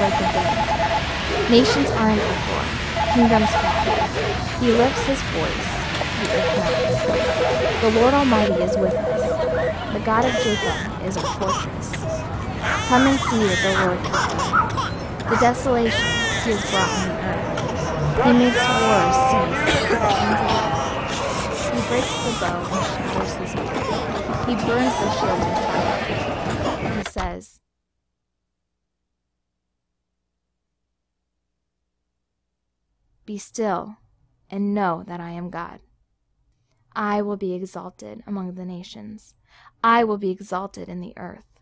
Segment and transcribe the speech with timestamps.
[0.00, 0.54] of day.
[1.50, 2.64] Nations are in uproar,
[3.14, 3.88] kingdoms fall.
[4.60, 5.70] He lifts his voice,
[6.20, 7.06] the earth melts.
[7.80, 9.92] The Lord Almighty is with us.
[9.92, 11.92] The God of Jacob is our fortress.
[12.88, 14.00] Come and see the Lord.
[15.28, 17.58] The desolations he has brought on the earth.
[18.24, 19.60] He makes wars cease
[19.92, 21.74] at the ends of the earth.
[21.74, 23.84] He breaks the bow and shatters the spear.
[24.46, 26.98] He burns the shield with fire.
[26.98, 27.60] He says,
[33.28, 33.98] Be still
[34.48, 35.80] and know that I am God.
[36.96, 39.34] I will be exalted among the nations.
[39.84, 41.60] I will be exalted in the earth.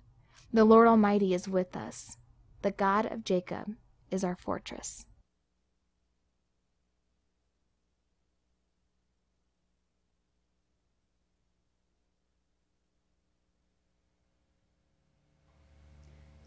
[0.52, 2.18] The Lord Almighty is with us.
[2.62, 3.74] The God of Jacob
[4.12, 5.06] is our fortress.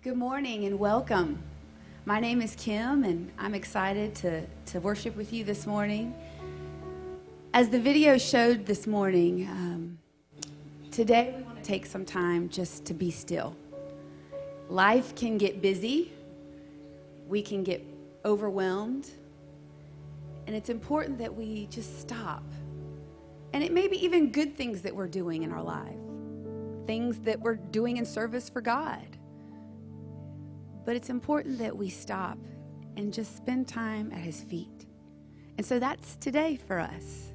[0.02, 1.44] Good morning and welcome.
[2.10, 6.16] My name is Kim, and I'm excited to, to worship with you this morning.
[7.54, 10.00] As the video showed this morning, um,
[10.90, 13.56] today we want to take some time just to be still.
[14.70, 16.12] Life can get busy,
[17.28, 17.86] we can get
[18.26, 19.08] overwhelmed,
[20.48, 22.42] and it's important that we just stop.
[23.54, 25.94] And it may be even good things that we're doing in our life,
[26.88, 29.19] things that we're doing in service for God.
[30.90, 32.40] But it's important that we stop
[32.98, 34.88] and just spend time at His feet.
[35.60, 37.32] And so that's today for us.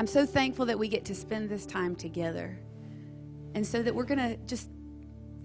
[0.00, 2.58] I'm so thankful that we get to spend this time together.
[3.54, 4.68] And so that we're going to just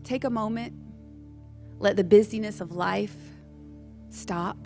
[0.04, 0.74] take a moment,
[1.78, 3.16] let the busyness of life
[4.10, 4.58] stop.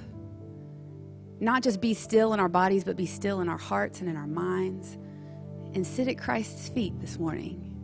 [1.41, 4.15] Not just be still in our bodies, but be still in our hearts and in
[4.15, 4.97] our minds.
[5.73, 7.74] And sit at Christ's feet this morning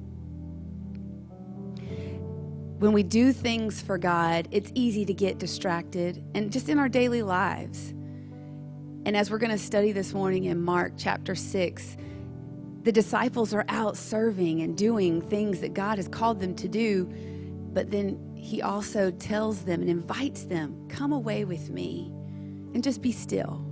[2.82, 6.90] when we do things for God, it's easy to get distracted and just in our
[6.90, 7.90] daily lives.
[9.06, 11.98] And as we're going to study this morning in Mark chapter 6,
[12.82, 17.06] the disciples are out serving and doing things that God has called them to do,
[17.72, 22.12] but then he also tells them and invites them, Come away with me
[22.74, 23.64] and just be still.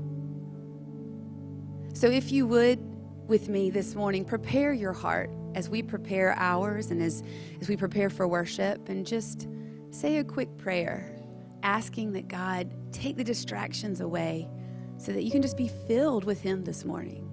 [1.96, 2.78] So, if you would,
[3.28, 7.24] with me this morning, prepare your heart as we prepare ours and as,
[7.62, 9.48] as we prepare for worship, and just
[9.92, 11.16] say a quick prayer,
[11.64, 14.48] asking that God take the distractions away
[14.98, 17.29] so that you can just be filled with Him this morning.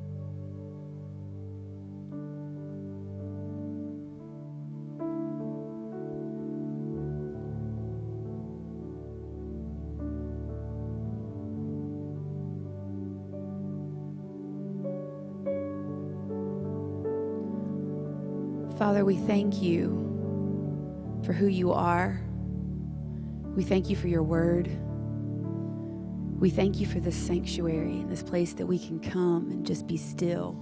[18.96, 22.18] Father, we thank you for who you are.
[23.54, 24.70] We thank you for your word.
[26.40, 29.98] We thank you for this sanctuary this place that we can come and just be
[29.98, 30.56] still.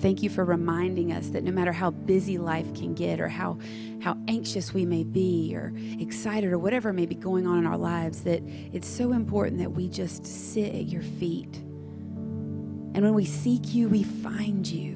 [0.00, 3.60] Thank you for reminding us that no matter how busy life can get or how,
[4.02, 7.78] how anxious we may be or excited or whatever may be going on in our
[7.78, 8.42] lives, that
[8.72, 11.54] it's so important that we just sit at your feet.
[11.54, 14.95] And when we seek you, we find you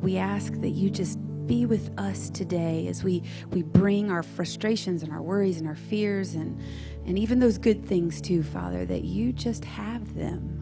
[0.00, 5.02] we ask that you just be with us today as we, we bring our frustrations
[5.02, 6.60] and our worries and our fears and,
[7.06, 10.58] and even those good things too, Father, that you just have them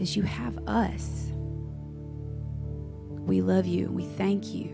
[0.00, 1.30] as you have us.
[3.20, 4.68] We love you and we thank you.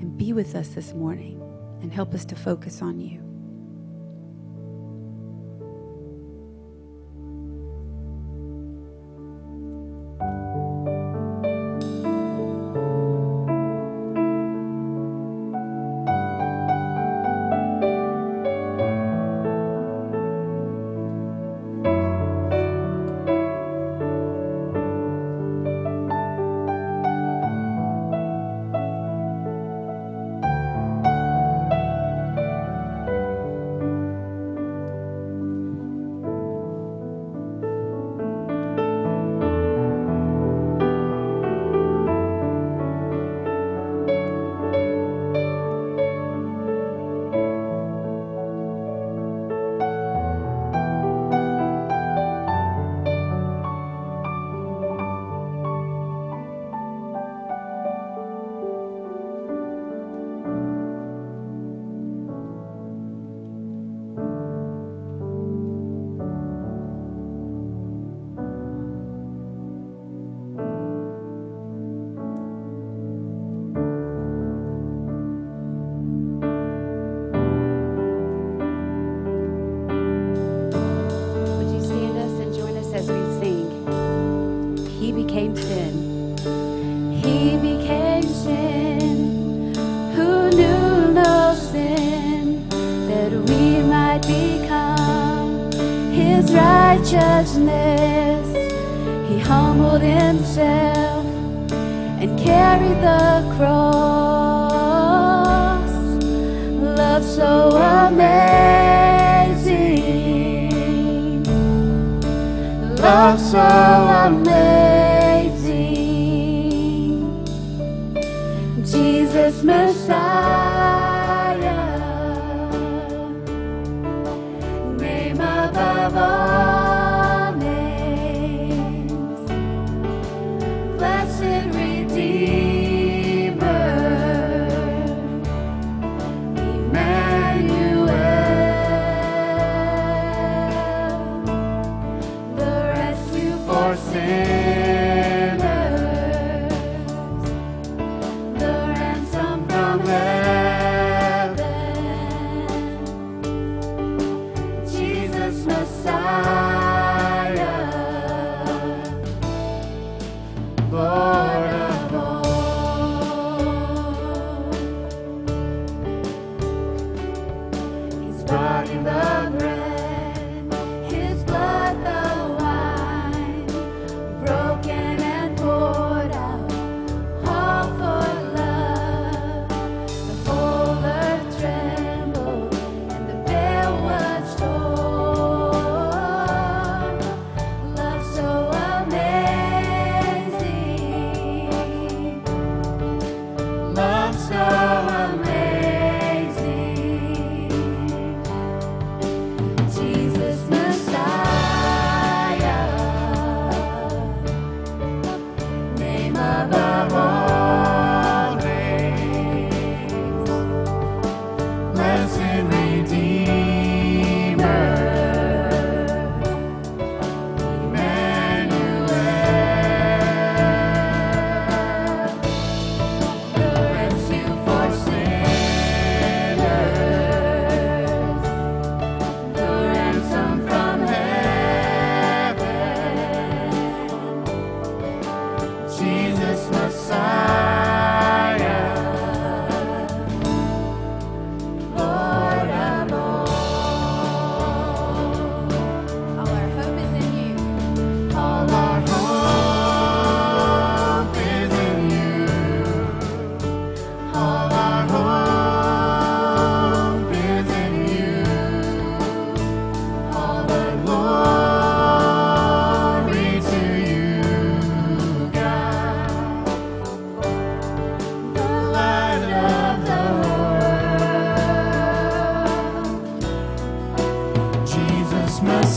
[0.00, 1.40] And be with us this morning
[1.80, 3.21] and help us to focus on you.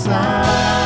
[0.05, 0.84] Jesus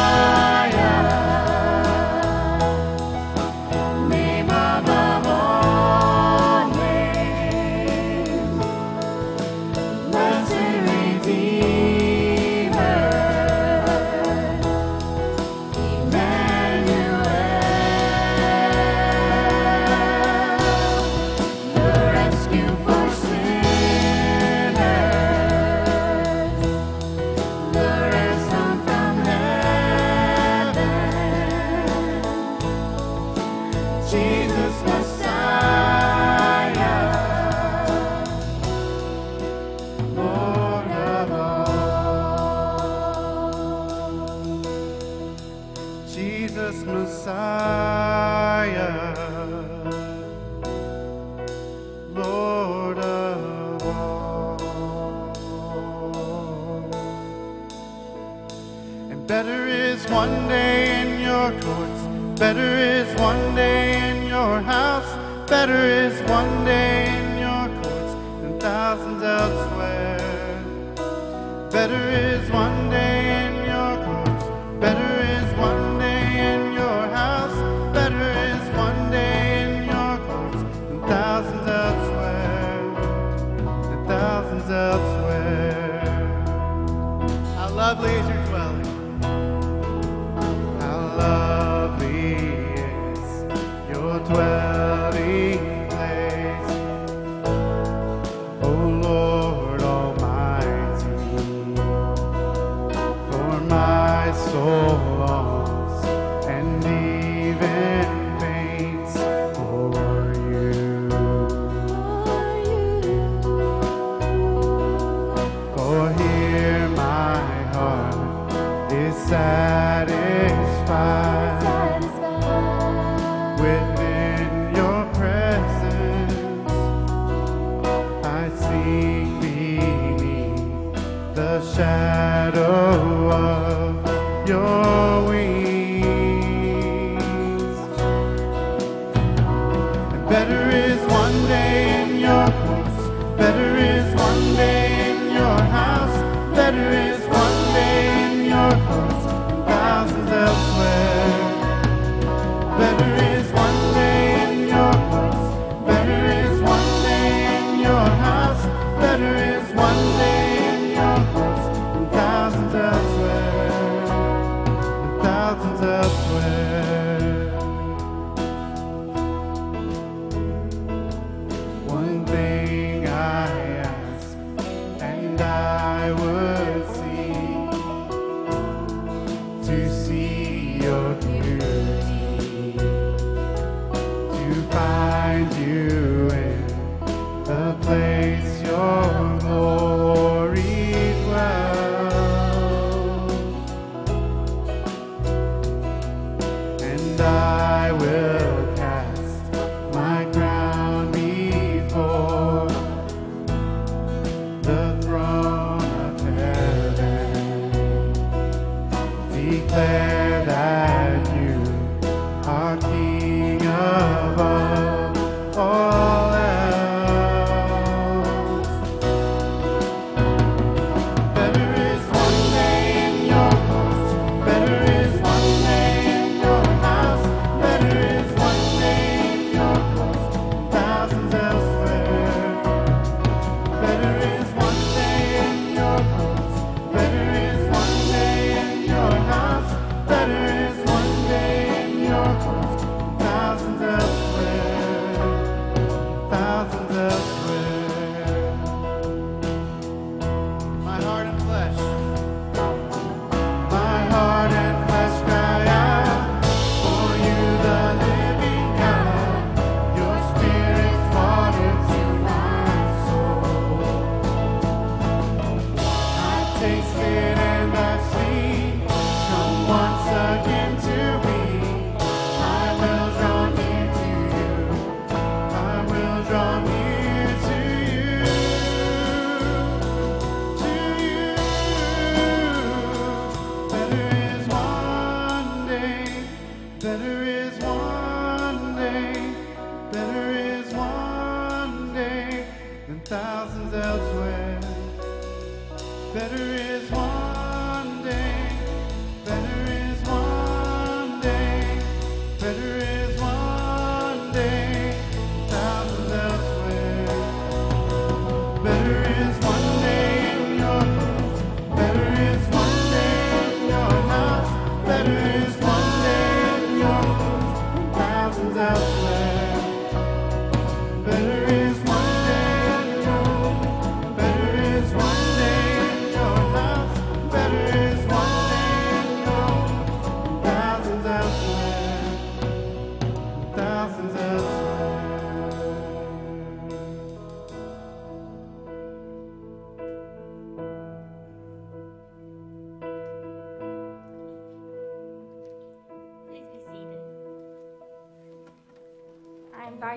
[131.62, 132.39] shadow.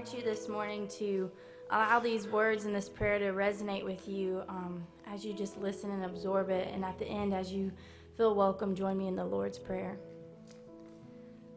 [0.02, 1.30] Invite you this morning to
[1.70, 5.92] allow these words and this prayer to resonate with you um, as you just listen
[5.92, 6.68] and absorb it.
[6.74, 7.70] And at the end, as you
[8.16, 10.00] feel welcome, join me in the Lord's Prayer.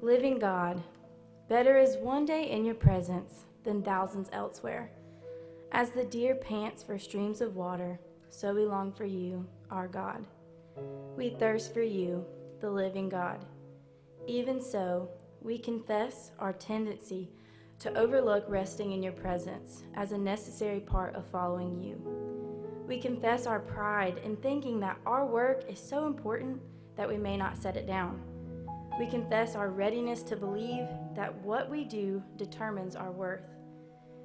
[0.01, 0.83] Living God,
[1.49, 4.91] better is one day in your presence than thousands elsewhere.
[5.71, 10.23] As the deer pants for streams of water, so we long for you, our God.
[11.17, 12.23] We thirst for you,
[12.61, 13.43] the living God.
[14.27, 15.09] Even so,
[15.41, 17.31] we confess our tendency
[17.79, 22.01] to overlook resting in your presence as a necessary part of following you.
[22.87, 26.61] We confess our pride in thinking that our work is so important
[26.95, 28.21] that we may not set it down.
[28.99, 33.43] We confess our readiness to believe that what we do determines our worth.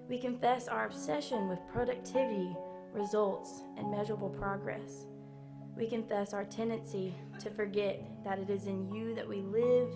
[0.08, 2.54] We confess our obsession with productivity,
[2.92, 5.06] results, and measurable progress.
[5.76, 9.88] We confess our tendency to forget that it is in you that we live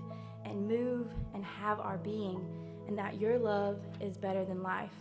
[0.45, 2.45] and move and have our being,
[2.89, 4.93] and that your love is better than life.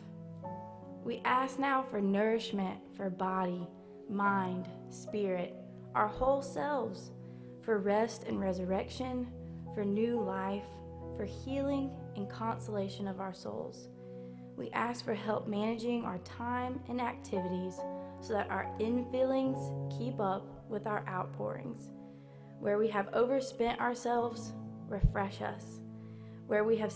[1.03, 3.67] We ask now for nourishment for body,
[4.09, 5.55] mind, spirit,
[5.95, 7.11] our whole selves,
[7.61, 9.27] for rest and resurrection,
[9.73, 10.63] for new life,
[11.17, 13.89] for healing and consolation of our souls.
[14.55, 17.79] We ask for help managing our time and activities
[18.21, 21.89] so that our infillings keep up with our outpourings.
[22.59, 24.53] Where we have overspent ourselves,
[24.87, 25.79] refresh us.
[26.53, 26.93] Where we have,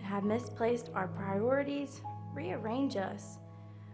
[0.00, 2.00] have misplaced our priorities,
[2.32, 3.36] rearrange us.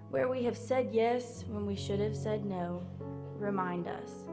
[0.09, 2.87] Where we have said yes when we should have said no,
[3.35, 4.25] remind us.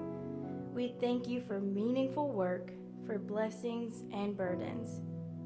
[0.76, 2.74] We thank you for meaningful work,
[3.08, 5.02] for blessings and burdens.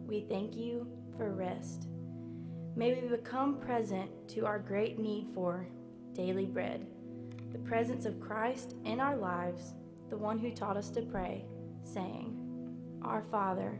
[0.06, 1.88] We thank you for rest.
[2.76, 5.66] May we become present to our great need for
[6.12, 6.86] daily bread,
[7.54, 9.76] the presence of Christ in our lives,
[10.10, 11.46] the one who taught us to pray,
[11.86, 12.38] saying,
[13.02, 13.80] Our Father,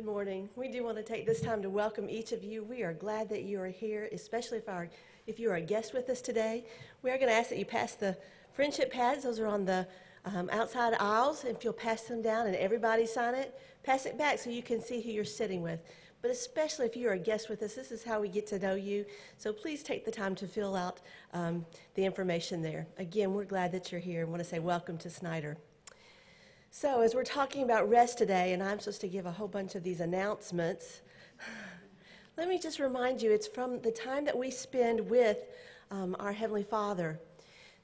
[0.00, 0.48] Good morning.
[0.56, 2.64] We do want to take this time to welcome each of you.
[2.64, 4.88] We are glad that you are here, especially if, our,
[5.26, 6.64] if you are a guest with us today.
[7.02, 8.16] We are going to ask that you pass the
[8.54, 9.24] friendship pads.
[9.24, 9.86] Those are on the
[10.24, 11.44] um, outside aisles.
[11.44, 14.80] If you'll pass them down and everybody sign it, pass it back so you can
[14.80, 15.80] see who you're sitting with.
[16.22, 18.76] But especially if you're a guest with us, this is how we get to know
[18.76, 19.04] you.
[19.36, 21.00] So please take the time to fill out
[21.34, 22.86] um, the information there.
[22.96, 25.58] Again, we're glad that you're here and want to say welcome to Snyder.
[26.72, 29.74] So, as we're talking about rest today, and I'm supposed to give a whole bunch
[29.74, 31.00] of these announcements,
[32.38, 35.38] let me just remind you it's from the time that we spend with
[35.90, 37.18] um, our Heavenly Father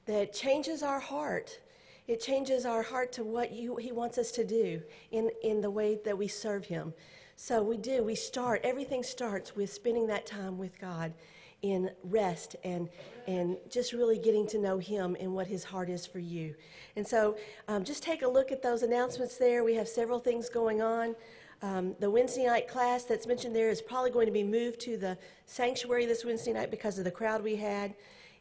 [0.05, 1.59] that changes our heart.
[2.07, 5.69] It changes our heart to what you, He wants us to do in, in the
[5.69, 6.93] way that we serve Him.
[7.35, 11.13] So, we do, we start, everything starts with spending that time with God
[11.61, 12.89] in rest and,
[13.27, 16.55] and just really getting to know Him and what His heart is for you.
[16.95, 19.63] And so um, just take a look at those announcements there.
[19.63, 21.15] We have several things going on.
[21.63, 24.95] Um, the Wednesday night class that's mentioned there is probably going to be moved to
[24.95, 27.95] the sanctuary this Wednesday night because of the crowd we had.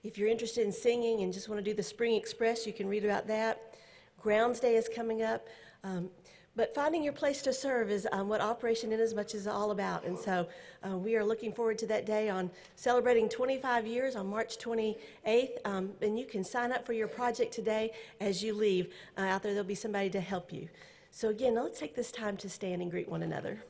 [0.05, 2.87] If you're interested in singing and just want to do the Spring Express, you can
[2.87, 3.75] read about that.
[4.21, 5.47] Grounds Day is coming up.
[5.83, 6.11] Um,
[6.57, 10.05] but finding your place to serve is um, what Operation Inasmuch is all about.
[10.05, 10.49] And so
[10.83, 15.59] uh, we are looking forward to that day on celebrating 25 years on March 28th.
[15.67, 18.93] Um, and you can sign up for your project today as you leave.
[19.19, 20.69] Uh, out there, there'll be somebody to help you.
[21.11, 23.63] So, again, let's take this time to stand and greet one another.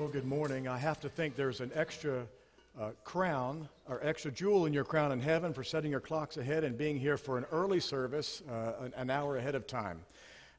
[0.00, 0.66] Well, good morning.
[0.66, 2.26] I have to think there's an extra
[2.80, 6.64] uh, crown or extra jewel in your crown in heaven for setting your clocks ahead
[6.64, 10.00] and being here for an early service uh, an, an, hour ahead of time.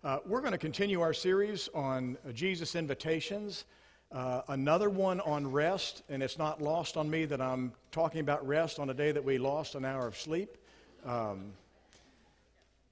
[0.04, 3.66] Uh, we're going to continue our series on Jesus' invitations.
[4.12, 8.48] Uh, another one on rest, and it's not lost on me that I'm talking about
[8.48, 10.56] rest on a day that we lost an hour of sleep.
[11.04, 11.54] Um,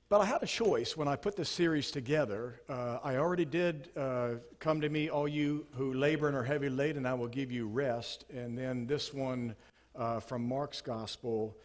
[0.10, 2.62] but I had a choice when I put this series together.
[2.68, 6.68] Uh, I already did uh, come to me, all you who labor and are heavy
[6.68, 8.26] laden, I will give you rest.
[8.34, 9.56] And then this one
[9.96, 11.56] uh, from Mark's gospel.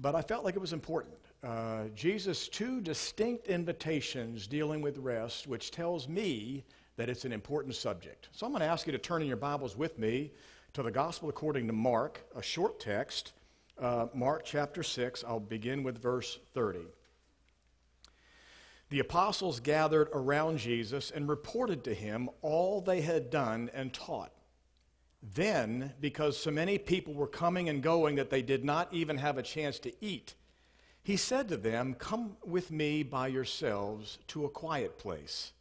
[0.00, 1.14] But I felt like it was important.
[1.44, 6.64] Uh, Jesus' two distinct invitations dealing with rest, which tells me
[6.96, 8.30] that it's an important subject.
[8.32, 10.30] So I'm going to ask you to turn in your Bibles with me
[10.72, 13.34] to the gospel according to Mark, a short text,
[13.78, 15.22] uh, Mark chapter 6.
[15.28, 16.80] I'll begin with verse 30
[18.90, 24.32] the apostles gathered around Jesus and reported to him all they had done and taught.
[25.22, 29.38] Then, because so many people were coming and going that they did not even have
[29.38, 30.34] a chance to eat,
[31.02, 35.52] he said to them, Come with me by yourselves to a quiet place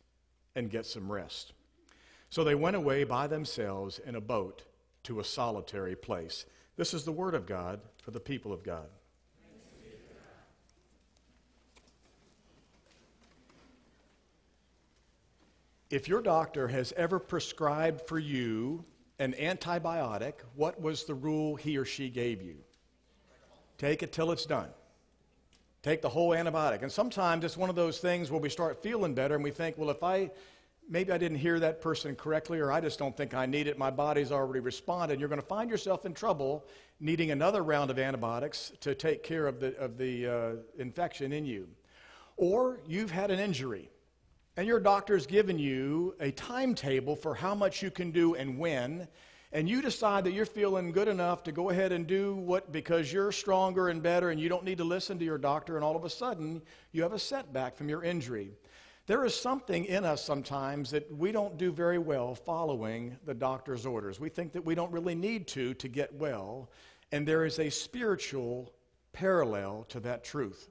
[0.55, 1.53] and get some rest.
[2.29, 4.63] So they went away by themselves in a boat
[5.03, 6.45] to a solitary place.
[6.75, 8.87] This is the word of God for the people of God.
[15.89, 18.85] If your doctor has ever prescribed for you
[19.17, 22.57] an antibiotic, what was the rule he or she gave you?
[23.77, 24.69] Take it till it's done.
[25.81, 26.83] Take the whole antibiotic.
[26.83, 29.77] And sometimes it's one of those things where we start feeling better and we think,
[29.77, 30.29] well, if I
[30.89, 33.77] maybe I didn't hear that person correctly, or I just don't think I need it.
[33.77, 35.19] My body's already responded.
[35.19, 36.65] You're going to find yourself in trouble
[36.99, 41.45] needing another round of antibiotics to take care of the, of the uh, infection in
[41.45, 41.67] you.
[42.37, 43.89] Or you've had an injury,
[44.59, 49.07] and your doctor's given you a timetable for how much you can do and when,
[49.53, 53.13] and you decide that you're feeling good enough to go ahead and do what because
[53.13, 55.95] you're stronger and better and you don't need to listen to your doctor, and all
[55.95, 58.51] of a sudden you have a setback from your injury.
[59.07, 63.85] There is something in us sometimes that we don't do very well following the doctor's
[63.85, 64.19] orders.
[64.19, 66.69] We think that we don't really need to to get well,
[67.13, 68.73] and there is a spiritual
[69.13, 70.67] parallel to that truth.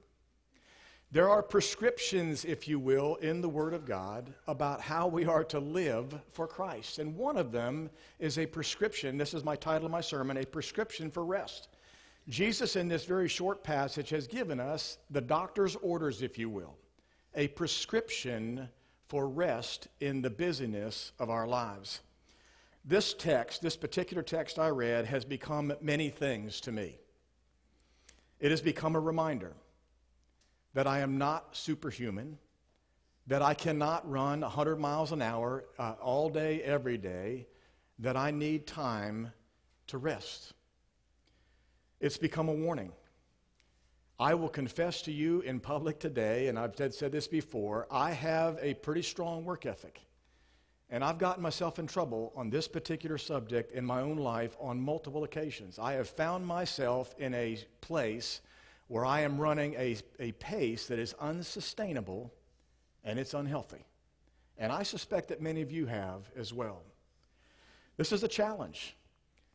[1.11, 5.43] There are prescriptions, if you will, in the Word of God about how we are
[5.45, 6.99] to live for Christ.
[6.99, 9.17] And one of them is a prescription.
[9.17, 11.69] This is my title of my sermon A Prescription for Rest.
[12.27, 16.75] Jesus, in this very short passage, has given us the doctor's orders, if you will
[17.35, 18.69] a prescription
[19.07, 22.01] for rest in the busyness of our lives.
[22.85, 26.97] This text, this particular text I read, has become many things to me.
[28.39, 29.53] It has become a reminder
[30.73, 32.37] that I am not superhuman,
[33.27, 37.47] that I cannot run 100 miles an hour uh, all day, every day,
[37.99, 39.31] that I need time
[39.87, 40.53] to rest.
[41.99, 42.91] It's become a warning.
[44.19, 48.57] I will confess to you in public today, and I've said this before, I have
[48.61, 50.01] a pretty strong work ethic.
[50.89, 54.81] And I've gotten myself in trouble on this particular subject in my own life on
[54.81, 55.77] multiple occasions.
[55.77, 58.41] I have found myself in a place
[58.89, 62.33] where I am running a, a pace that is unsustainable
[63.05, 63.85] and it's unhealthy.
[64.57, 66.81] And I suspect that many of you have as well.
[67.95, 68.95] This is a challenge.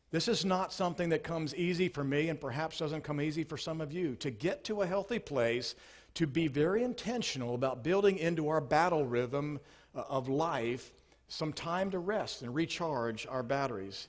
[0.09, 3.57] This is not something that comes easy for me and perhaps doesn't come easy for
[3.57, 4.15] some of you.
[4.17, 5.75] To get to a healthy place,
[6.13, 9.59] to be very intentional about building into our battle rhythm
[9.93, 10.93] uh, of life
[11.27, 14.07] some time to rest and recharge our batteries.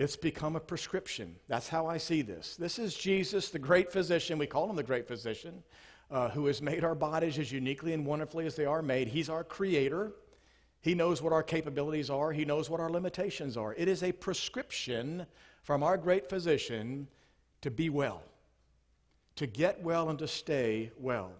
[0.00, 1.36] It's become a prescription.
[1.46, 2.56] That's how I see this.
[2.56, 4.38] This is Jesus, the great physician.
[4.38, 5.62] We call him the great physician,
[6.10, 9.08] uh, who has made our bodies as uniquely and wonderfully as they are made.
[9.08, 10.12] He's our creator.
[10.80, 13.74] He knows what our capabilities are, He knows what our limitations are.
[13.74, 15.26] It is a prescription
[15.64, 17.06] from our great physician
[17.60, 18.22] to be well,
[19.36, 21.30] to get well, and to stay well.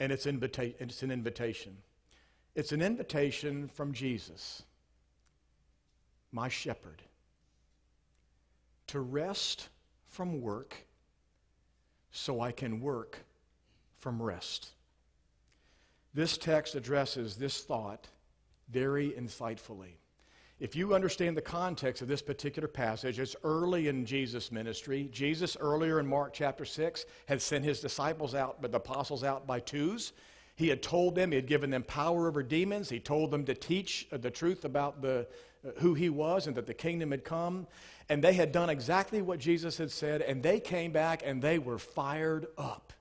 [0.00, 1.76] And it's, invita- it's an invitation.
[2.54, 4.62] It's an invitation from Jesus,
[6.32, 7.02] my shepherd,
[8.88, 9.68] to rest
[10.08, 10.74] from work
[12.10, 13.18] so I can work
[13.98, 14.68] from rest.
[16.14, 18.08] This text addresses this thought
[18.70, 19.92] very insightfully.
[20.60, 25.08] If you understand the context of this particular passage, it's early in Jesus' ministry.
[25.12, 29.46] Jesus, earlier in Mark chapter 6, had sent his disciples out, but the apostles out
[29.46, 30.12] by twos.
[30.56, 32.88] He had told them, he had given them power over demons.
[32.88, 35.28] He told them to teach the truth about the,
[35.78, 37.66] who he was and that the kingdom had come.
[38.08, 41.58] And they had done exactly what Jesus had said, and they came back and they
[41.58, 42.92] were fired up.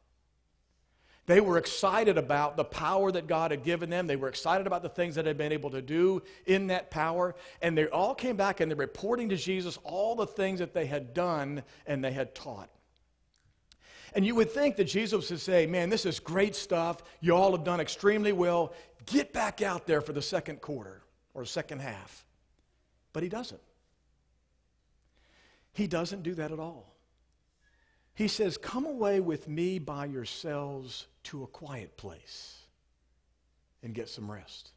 [1.27, 4.07] They were excited about the power that God had given them.
[4.07, 6.89] They were excited about the things that they had been able to do in that
[6.89, 7.35] power.
[7.61, 10.85] And they all came back and they're reporting to Jesus all the things that they
[10.85, 12.69] had done and they had taught.
[14.13, 17.03] And you would think that Jesus would say, Man, this is great stuff.
[17.19, 18.73] You all have done extremely well.
[19.05, 21.01] Get back out there for the second quarter
[21.33, 22.25] or second half.
[23.17, 23.61] But he doesn't.
[25.73, 26.93] He doesn't do that at all.
[28.13, 32.59] He says, Come away with me by yourselves to a quiet place
[33.81, 34.69] and get some rest.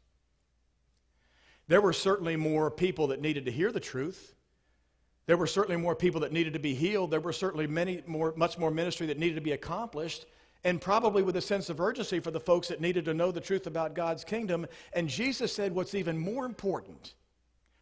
[1.67, 4.33] There were certainly more people that needed to hear the truth.
[5.27, 7.11] There were certainly more people that needed to be healed.
[7.11, 10.25] There were certainly many more, much more ministry that needed to be accomplished,
[10.63, 13.39] and probably with a sense of urgency for the folks that needed to know the
[13.39, 14.65] truth about God's kingdom.
[14.93, 17.13] And Jesus said, What's even more important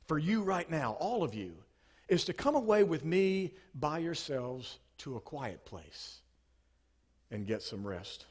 [0.09, 1.53] for you right now, all of you,
[2.07, 6.21] is to come away with me by yourselves to a quiet place
[7.29, 8.25] and get some rest.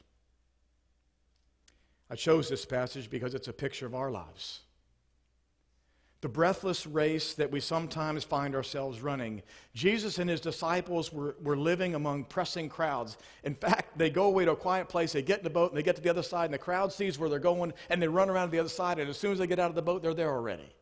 [2.09, 4.59] I chose this passage because it's a picture of our lives.
[6.19, 9.41] The breathless race that we sometimes find ourselves running.
[9.73, 13.15] Jesus and his disciples were, were living among pressing crowds.
[13.45, 15.77] In fact, they go away to a quiet place, they get in the boat, and
[15.77, 18.09] they get to the other side, and the crowd sees where they're going, and they
[18.09, 19.81] run around to the other side, and as soon as they get out of the
[19.81, 20.73] boat, they're there already.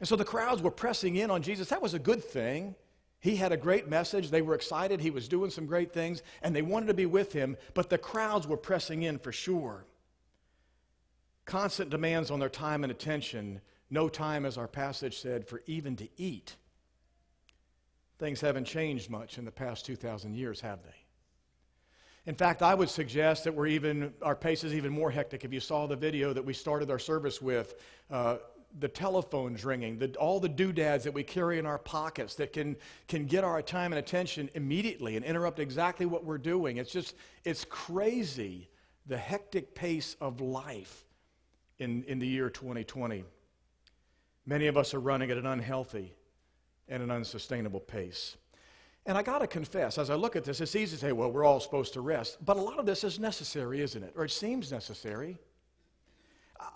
[0.00, 1.68] And so the crowds were pressing in on Jesus.
[1.68, 2.74] That was a good thing.
[3.20, 4.30] He had a great message.
[4.30, 5.00] They were excited.
[5.00, 7.98] He was doing some great things, and they wanted to be with him, but the
[7.98, 9.84] crowds were pressing in for sure.
[11.44, 13.60] Constant demands on their time and attention.
[13.90, 16.56] No time, as our passage said, for even to eat.
[18.18, 20.94] Things haven't changed much in the past 2,000 years, have they?
[22.26, 25.44] In fact, I would suggest that we're even, our pace is even more hectic.
[25.44, 27.74] If you saw the video that we started our service with,
[28.10, 28.36] uh,
[28.80, 32.76] the telephones ringing, the, all the doodads that we carry in our pockets that can,
[33.08, 36.76] can get our time and attention immediately and interrupt exactly what we're doing.
[36.76, 38.68] It's just, it's crazy
[39.06, 41.04] the hectic pace of life
[41.78, 43.24] in, in the year 2020.
[44.46, 46.14] Many of us are running at an unhealthy
[46.88, 48.36] and an unsustainable pace.
[49.06, 51.30] And I got to confess, as I look at this, it's easy to say, well,
[51.30, 52.44] we're all supposed to rest.
[52.44, 54.12] But a lot of this is necessary, isn't it?
[54.14, 55.38] Or it seems necessary.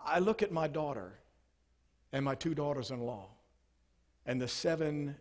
[0.04, 1.12] I look at my daughter
[2.12, 3.26] and my two daughters in law
[4.26, 5.16] and the seven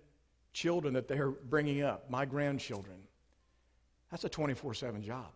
[0.53, 2.97] children that they're bringing up, my grandchildren.
[4.09, 5.31] That's a 24 7 job.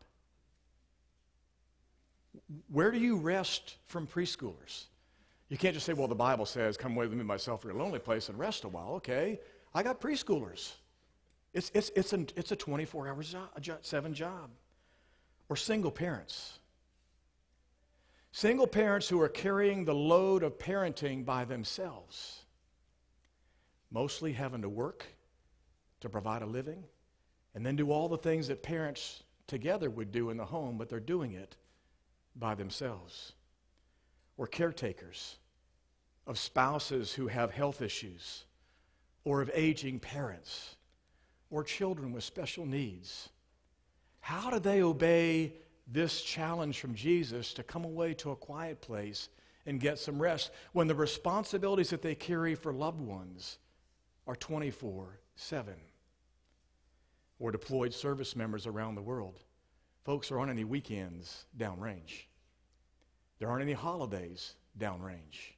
[2.69, 4.85] Where do you rest from preschoolers?
[5.49, 7.73] You can't just say, well, the Bible says, come away with me myself for a
[7.73, 8.93] lonely place and rest a while.
[8.95, 9.39] Okay,
[9.73, 10.73] I got preschoolers.
[11.53, 14.49] It's, it's, it's, an, it's a 24 hour job, 7 job.
[15.47, 16.59] Or single parents.
[18.35, 22.41] Single parents who are carrying the load of parenting by themselves,
[23.89, 25.05] mostly having to work
[26.01, 26.83] to provide a living,
[27.53, 30.89] and then do all the things that parents together would do in the home, but
[30.89, 31.55] they're doing it
[32.35, 33.31] by themselves.
[34.35, 35.37] Or caretakers
[36.27, 38.43] of spouses who have health issues,
[39.23, 40.75] or of aging parents,
[41.49, 43.29] or children with special needs.
[44.19, 45.53] How do they obey
[45.87, 49.29] this challenge from Jesus to come away to a quiet place
[49.65, 53.57] and get some rest when the responsibilities that they carry for loved ones
[54.27, 55.73] are 24 7.
[57.37, 59.41] Or deployed service members around the world.
[60.05, 62.25] Folks, there aren't any weekends downrange,
[63.39, 65.53] there aren't any holidays downrange.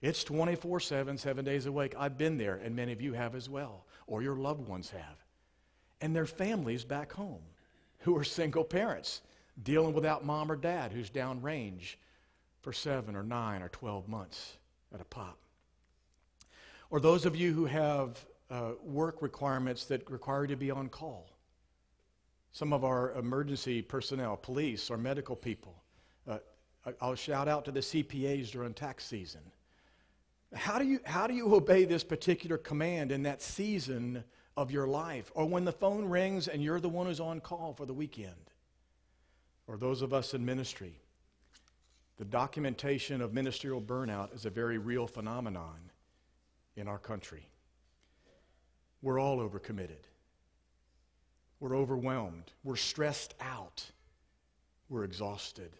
[0.00, 1.94] It's 24 7, seven days a week.
[1.98, 5.16] I've been there, and many of you have as well, or your loved ones have.
[6.02, 7.40] And their families back home
[8.00, 9.22] who are single parents
[9.62, 11.96] dealing without mom or dad who's downrange
[12.60, 14.56] for seven or nine or 12 months
[14.92, 15.38] at a pop.
[16.90, 20.88] Or those of you who have uh, work requirements that require you to be on
[20.88, 21.30] call.
[22.52, 25.74] Some of our emergency personnel, police or medical people.
[26.28, 26.38] Uh,
[27.00, 29.40] I'll shout out to the CPAs during tax season.
[30.54, 34.22] How do, you, how do you obey this particular command in that season
[34.56, 35.32] of your life?
[35.34, 38.34] Or when the phone rings and you're the one who's on call for the weekend?
[39.66, 41.00] Or those of us in ministry,
[42.16, 45.90] the documentation of ministerial burnout is a very real phenomenon
[46.76, 47.48] in our country.
[49.02, 50.04] We're all overcommitted.
[51.60, 52.52] We're overwhelmed.
[52.62, 53.84] We're stressed out.
[54.88, 55.72] We're exhausted.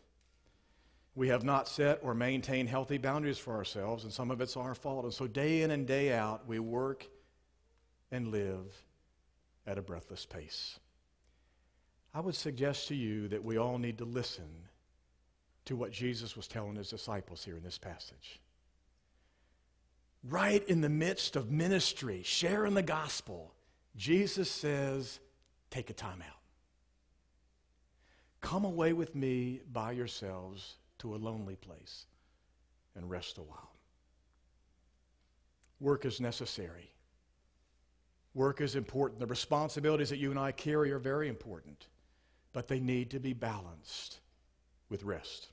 [1.14, 4.75] We have not set or maintained healthy boundaries for ourselves, and some of it's our
[4.75, 5.05] fault.
[5.05, 7.07] And so, day in and day out, we work
[8.11, 8.85] and live
[9.66, 10.79] at a breathless pace.
[12.14, 14.48] I would suggest to you that we all need to listen
[15.64, 18.40] to what Jesus was telling his disciples here in this passage.
[20.22, 23.53] Right in the midst of ministry, sharing the gospel,
[23.96, 25.18] Jesus says,
[25.70, 26.38] Take a time out.
[28.40, 32.07] Come away with me by yourselves to a lonely place
[32.94, 33.72] and rest a while.
[35.81, 36.92] Work is necessary.
[38.35, 39.18] Work is important.
[39.18, 41.88] The responsibilities that you and I carry are very important
[42.54, 44.20] but they need to be balanced
[44.88, 45.48] with rest.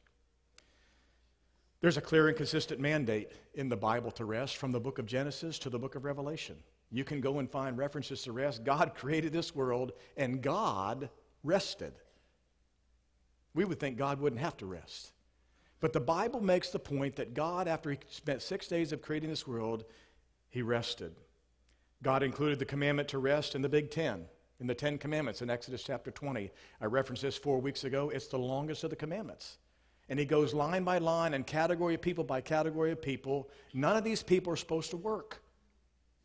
[1.82, 5.08] There's a clear and consistent mandate in the Bible to rest from the book of
[5.08, 6.56] Genesis to the book of Revelation.
[6.92, 8.64] You can go and find references to rest.
[8.64, 11.10] God created this world and God
[11.44, 11.94] rested.
[13.56, 15.12] We would think God wouldn't have to rest.
[15.80, 19.32] But the Bible makes the point that God, after he spent six days of creating
[19.32, 19.84] this world,
[20.52, 21.16] he rested.
[22.04, 24.28] God included the commandment to rest in the Big Ten
[24.62, 26.52] in the Ten Commandments in Exodus chapter 20.
[26.80, 28.12] I referenced this four weeks ago.
[28.12, 29.58] It's the longest of the commandments.
[30.08, 33.50] And he goes line by line and category of people by category of people.
[33.74, 35.42] None of these people are supposed to work.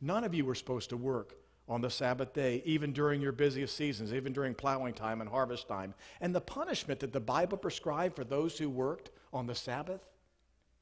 [0.02, 3.74] None of you are supposed to work on the Sabbath day, even during your busiest
[3.74, 5.94] seasons, even during plowing time and harvest time.
[6.20, 10.06] And the punishment that the Bible prescribed for those who worked on the Sabbath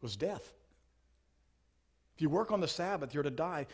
[0.03, 0.53] was death.
[2.17, 3.67] If you work on the Sabbath, you're to die.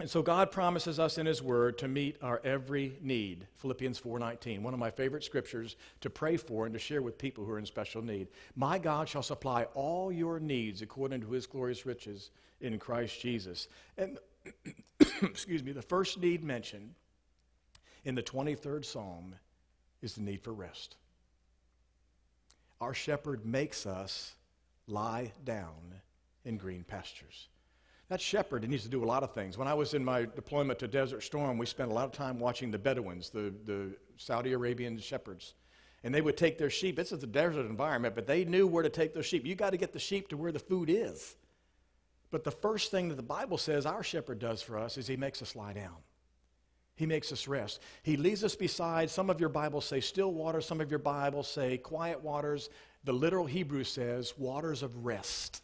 [0.00, 3.46] And so God promises us in his word to meet our every need.
[3.56, 7.44] Philippians 4:19, one of my favorite scriptures to pray for and to share with people
[7.44, 8.28] who are in special need.
[8.56, 12.30] My God shall supply all your needs according to his glorious riches
[12.60, 13.68] in Christ Jesus.
[13.96, 14.18] And
[15.22, 16.94] excuse me, the first need mentioned
[18.04, 19.36] in the 23rd Psalm
[20.02, 20.96] is the need for rest.
[22.80, 24.34] Our shepherd makes us
[24.88, 26.00] lie down
[26.44, 27.48] in green pastures.
[28.08, 29.56] That shepherd he needs to do a lot of things.
[29.56, 32.38] When I was in my deployment to Desert Storm, we spent a lot of time
[32.38, 35.54] watching the Bedouins, the, the Saudi Arabian shepherds.
[36.02, 36.96] And they would take their sheep.
[36.96, 39.46] This is a desert environment, but they knew where to take their sheep.
[39.46, 41.36] You got to get the sheep to where the food is.
[42.30, 45.16] But the first thing that the Bible says our shepherd does for us is he
[45.16, 45.96] makes us lie down.
[46.96, 47.80] He makes us rest.
[48.02, 51.48] He leads us beside, some of your Bibles say still waters, some of your Bibles
[51.48, 52.68] say quiet waters.
[53.04, 55.62] The literal Hebrew says waters of rest.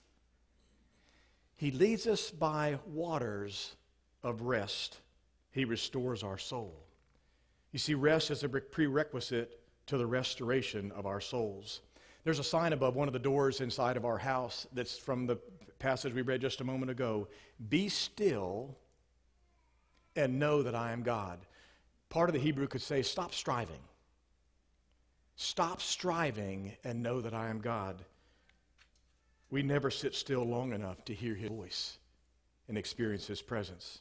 [1.60, 3.76] He leads us by waters
[4.22, 4.96] of rest.
[5.50, 6.74] He restores our soul.
[7.70, 11.82] You see, rest is a prerequisite to the restoration of our souls.
[12.24, 15.36] There's a sign above one of the doors inside of our house that's from the
[15.78, 17.28] passage we read just a moment ago
[17.68, 18.78] Be still
[20.16, 21.40] and know that I am God.
[22.08, 23.82] Part of the Hebrew could say, Stop striving.
[25.36, 28.02] Stop striving and know that I am God
[29.50, 31.98] we never sit still long enough to hear his voice
[32.68, 34.00] and experience his presence.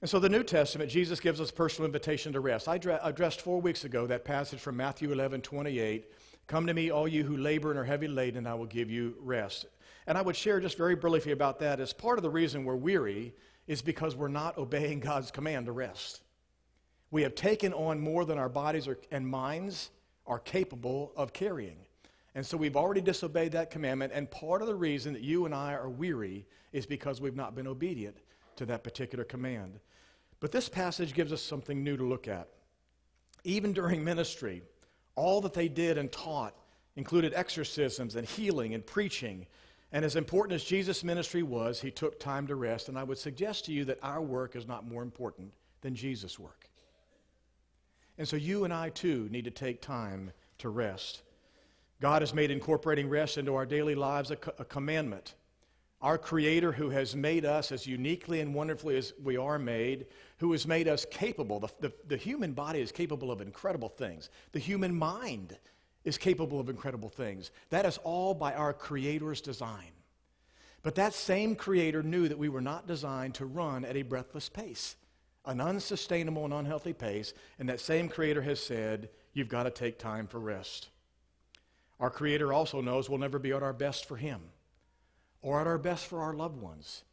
[0.00, 2.68] And so, the New Testament, Jesus gives us personal invitation to rest.
[2.68, 6.06] I addressed four weeks ago that passage from Matthew 11 28.
[6.48, 8.90] Come to me, all you who labor and are heavy laden, and I will give
[8.90, 9.66] you rest.
[10.08, 12.74] And I would share just very briefly about that as part of the reason we're
[12.74, 13.32] weary
[13.68, 16.22] is because we're not obeying God's command to rest.
[17.12, 19.90] We have taken on more than our bodies and minds
[20.26, 21.76] are capable of carrying.
[22.34, 25.54] And so we've already disobeyed that commandment, and part of the reason that you and
[25.54, 28.16] I are weary is because we've not been obedient
[28.56, 29.80] to that particular command.
[30.40, 32.48] But this passage gives us something new to look at.
[33.44, 34.62] Even during ministry,
[35.14, 36.54] all that they did and taught
[36.96, 39.46] included exorcisms and healing and preaching.
[39.92, 42.88] And as important as Jesus' ministry was, he took time to rest.
[42.88, 45.52] And I would suggest to you that our work is not more important
[45.82, 46.68] than Jesus' work.
[48.18, 51.22] And so you and I too need to take time to rest.
[52.02, 55.36] God has made incorporating rest into our daily lives a, co- a commandment.
[56.00, 60.06] Our Creator, who has made us as uniquely and wonderfully as we are made,
[60.38, 61.60] who has made us capable.
[61.60, 64.30] The, the, the, human body is capable of incredible things.
[64.50, 65.56] The human mind
[66.02, 67.52] is capable of incredible things.
[67.70, 69.92] That is all by our Creator's design.
[70.82, 74.48] But that same Creator knew that we were not designed to run at a breathless
[74.48, 74.96] pace,
[75.44, 77.32] an unsustainable and unhealthy pace.
[77.60, 80.88] And that same Creator has said, You've got to take time for rest.
[82.02, 84.40] Our Creator also knows we'll never be at our best for Him
[85.40, 87.04] or at our best for our loved ones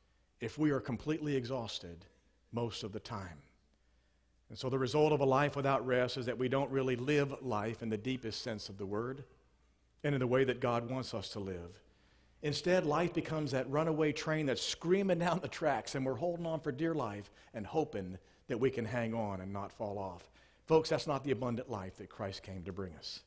[0.42, 2.06] if we are completely exhausted
[2.52, 3.38] most of the time.
[4.50, 7.36] And so the result of a life without rest is that we don't really live
[7.44, 9.24] life in the deepest sense of the word
[10.04, 11.80] and in the way that God wants us to live.
[12.42, 16.62] Instead, life becomes that runaway train that's screaming down the tracks, and we're holding on
[16.62, 18.18] for dear life and hoping
[18.48, 20.32] that we can hang on and not fall off.
[20.66, 23.22] Folks, that's not the abundant life that Christ came to bring us.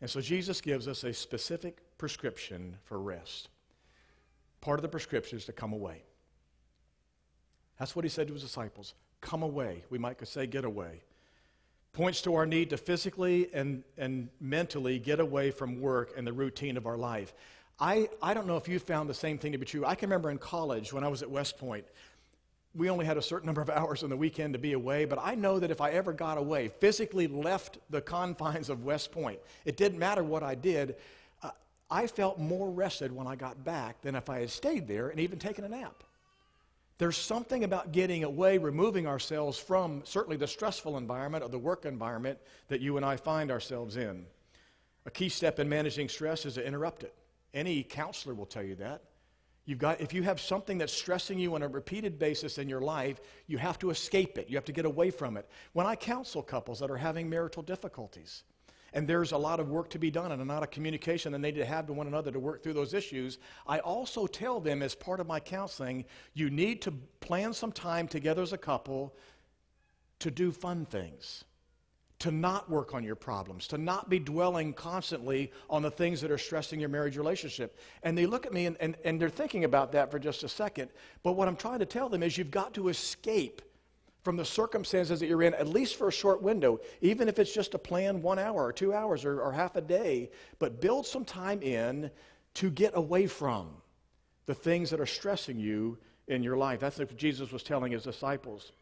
[0.00, 3.48] And so Jesus gives us a specific prescription for rest.
[4.60, 6.02] Part of the prescription is to come away.
[7.78, 9.84] That's what he said to his disciples come away.
[9.90, 11.02] We might say get away.
[11.92, 16.32] Points to our need to physically and, and mentally get away from work and the
[16.32, 17.34] routine of our life.
[17.80, 19.84] I, I don't know if you found the same thing to be true.
[19.84, 21.84] I can remember in college when I was at West Point,
[22.78, 25.18] we only had a certain number of hours on the weekend to be away, but
[25.20, 29.40] I know that if I ever got away, physically left the confines of West Point,
[29.64, 30.94] it didn't matter what I did,
[31.42, 31.50] uh,
[31.90, 35.18] I felt more rested when I got back than if I had stayed there and
[35.18, 36.04] even taken a nap.
[36.98, 41.84] There's something about getting away, removing ourselves from certainly the stressful environment or the work
[41.84, 44.24] environment that you and I find ourselves in.
[45.06, 47.14] A key step in managing stress is to interrupt it.
[47.54, 49.02] Any counselor will tell you that.
[49.68, 52.80] You've got, if you have something that's stressing you on a repeated basis in your
[52.80, 54.48] life, you have to escape it.
[54.48, 55.46] You have to get away from it.
[55.74, 58.44] When I counsel couples that are having marital difficulties,
[58.94, 61.42] and there's a lot of work to be done and a lot of communication that
[61.42, 64.58] they need to have to one another to work through those issues, I also tell
[64.58, 68.58] them as part of my counseling, you need to plan some time together as a
[68.58, 69.14] couple
[70.20, 71.44] to do fun things
[72.20, 76.30] to not work on your problems, to not be dwelling constantly on the things that
[76.30, 77.78] are stressing your marriage relationship.
[78.02, 80.48] And they look at me and, and, and they're thinking about that for just a
[80.48, 80.90] second.
[81.22, 83.62] But what I'm trying to tell them is you've got to escape
[84.24, 87.54] from the circumstances that you're in, at least for a short window, even if it's
[87.54, 90.30] just a plan one hour or two hours or, or half a day.
[90.58, 92.10] But build some time in
[92.54, 93.68] to get away from
[94.46, 96.80] the things that are stressing you in your life.
[96.80, 98.72] That's what Jesus was telling his disciples.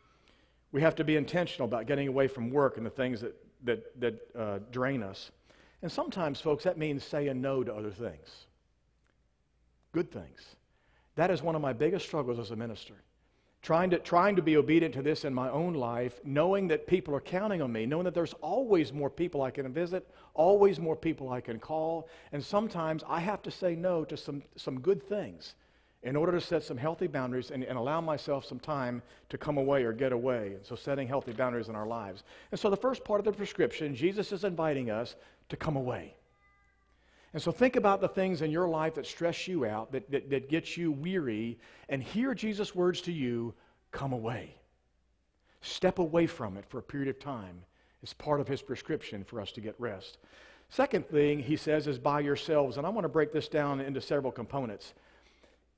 [0.76, 3.98] We have to be intentional about getting away from work and the things that, that,
[3.98, 5.30] that uh, drain us.
[5.80, 8.44] And sometimes, folks, that means saying no to other things,
[9.92, 10.56] good things.
[11.14, 12.92] That is one of my biggest struggles as a minister.
[13.62, 17.14] Trying to, trying to be obedient to this in my own life, knowing that people
[17.14, 20.94] are counting on me, knowing that there's always more people I can visit, always more
[20.94, 25.02] people I can call, and sometimes I have to say no to some, some good
[25.02, 25.54] things
[26.02, 29.58] in order to set some healthy boundaries and, and, allow myself some time to come
[29.58, 30.52] away or get away.
[30.54, 32.22] And so, setting healthy boundaries in our lives.
[32.50, 35.16] And so, the first part of the prescription, Jesus is inviting us
[35.48, 36.14] to come away.
[37.32, 40.30] And so, think about the things in your life that stress you out, that, that,
[40.30, 43.54] that get you weary, and hear Jesus' words to you
[43.90, 44.54] come away.
[45.60, 47.62] Step away from it for a period of time.
[48.02, 50.18] It's part of his prescription for us to get rest.
[50.68, 52.76] Second thing he says is by yourselves.
[52.76, 54.94] And I want to break this down into several components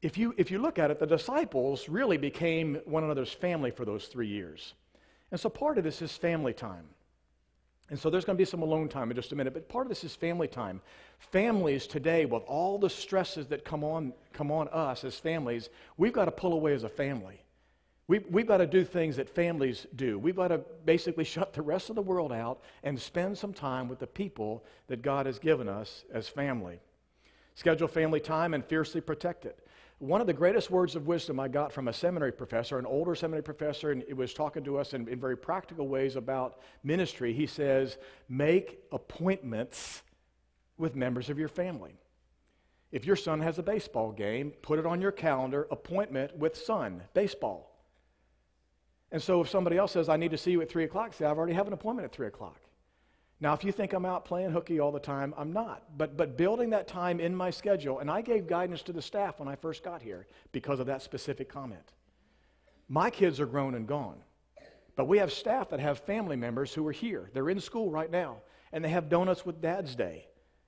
[0.01, 3.85] if you, if you look at it, the disciples really became one another's family for
[3.85, 4.75] those three years.
[5.31, 6.85] And so part of this is family time.
[7.91, 9.87] And so there's going to be some alone time in just a minute, but part
[9.87, 10.83] of this is family time.
[11.19, 16.13] Families today, with all the stresses that come on, come on us as families, we've
[16.13, 17.43] got to pull away as a family.
[18.07, 20.19] We, we've got to do things that families do.
[20.19, 23.89] We've got to basically shut the rest of the world out and spend some time
[23.89, 26.81] with the people that God has given us as family.
[27.55, 29.59] Schedule family time and fiercely protect it.
[29.99, 33.17] One of the greatest words of wisdom I got from a seminary professor, an older
[33.17, 37.33] seminary professor, and he was talking to us in, in very practical ways about ministry.
[37.33, 40.03] He says, Make appointments
[40.77, 41.99] with members of your family.
[42.93, 47.03] If your son has a baseball game, put it on your calendar, appointment with son,
[47.13, 47.69] baseball.
[49.11, 51.25] And so if somebody else says, I need to see you at 3 o'clock, say,
[51.25, 52.61] I've already have an appointment at 3 o'clock.
[53.41, 55.85] Now, if you think I'm out playing hooky all the time, I'm not.
[55.97, 59.39] But, but building that time in my schedule, and I gave guidance to the staff
[59.39, 61.93] when I first got here because of that specific comment.
[62.89, 64.19] My kids are grown and gone.
[64.97, 67.31] But we have staff that have family members who are here.
[67.33, 68.39] They're in school right now,
[68.73, 70.27] and they have donuts with Dad's Day,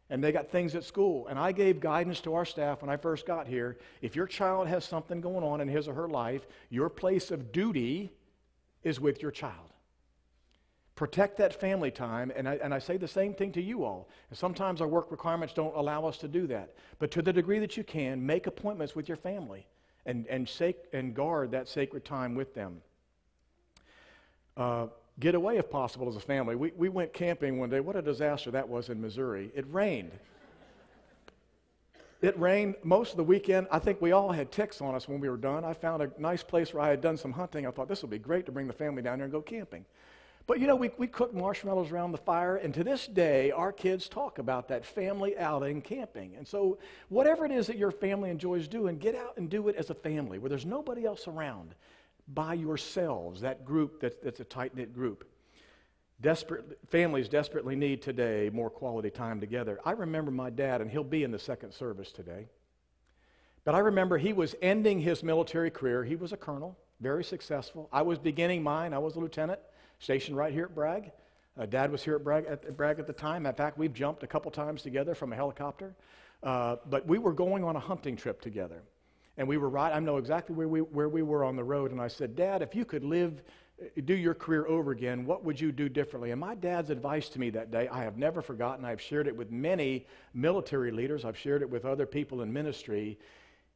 [0.08, 1.26] and they got things at school.
[1.26, 3.78] And I gave guidance to our staff when I first got here.
[4.00, 7.50] If your child has something going on in his or her life, your place of
[7.50, 8.12] duty
[8.84, 9.69] is with your child.
[11.00, 14.10] Protect that family time, and I, and I say the same thing to you all.
[14.28, 16.74] And sometimes our work requirements don't allow us to do that.
[16.98, 19.66] But to the degree that you can, make appointments with your family
[20.04, 22.82] and, and, sac- and guard that sacred time with them.
[24.58, 24.88] Uh,
[25.18, 26.54] get away if possible as a family.
[26.54, 27.80] We, we went camping one day.
[27.80, 29.50] What a disaster that was in Missouri.
[29.54, 30.12] It rained.
[32.20, 33.68] It rained most of the weekend.
[33.72, 35.64] I think we all had ticks on us when we were done.
[35.64, 37.66] I found a nice place where I had done some hunting.
[37.66, 39.86] I thought this would be great to bring the family down there and go camping.
[40.46, 43.72] But you know, we, we cook marshmallows around the fire, and to this day, our
[43.72, 46.34] kids talk about that family outing camping.
[46.36, 46.78] And so,
[47.08, 49.94] whatever it is that your family enjoys doing, get out and do it as a
[49.94, 51.74] family where there's nobody else around
[52.26, 55.28] by yourselves, that group that's, that's a tight knit group.
[56.20, 59.78] Desperate, families desperately need today more quality time together.
[59.84, 62.48] I remember my dad, and he'll be in the second service today.
[63.64, 66.04] But I remember he was ending his military career.
[66.04, 67.88] He was a colonel, very successful.
[67.92, 69.60] I was beginning mine, I was a lieutenant
[70.00, 71.12] stationed right here at Bragg.
[71.58, 73.46] Uh, Dad was here at Bragg, at Bragg at the time.
[73.46, 75.94] In fact, we've jumped a couple times together from a helicopter.
[76.42, 78.82] Uh, but we were going on a hunting trip together.
[79.36, 81.92] And we were right, I know exactly where we, where we were on the road.
[81.92, 83.42] And I said, Dad, if you could live,
[83.80, 86.30] uh, do your career over again, what would you do differently?
[86.30, 88.84] And my dad's advice to me that day, I have never forgotten.
[88.84, 93.18] I've shared it with many military leaders, I've shared it with other people in ministry.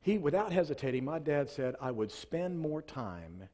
[0.00, 3.48] He, without hesitating, my dad said, I would spend more time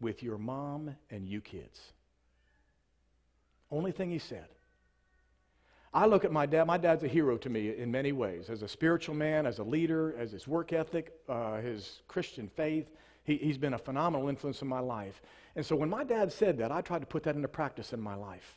[0.00, 1.92] with your mom and you kids.
[3.70, 4.46] Only thing he said.
[5.92, 6.66] I look at my dad.
[6.66, 9.64] My dad's a hero to me in many ways, as a spiritual man, as a
[9.64, 12.88] leader, as his work ethic, uh, his Christian faith.
[13.24, 15.20] He, he's been a phenomenal influence in my life.
[15.56, 18.00] And so when my dad said that, I tried to put that into practice in
[18.00, 18.56] my life.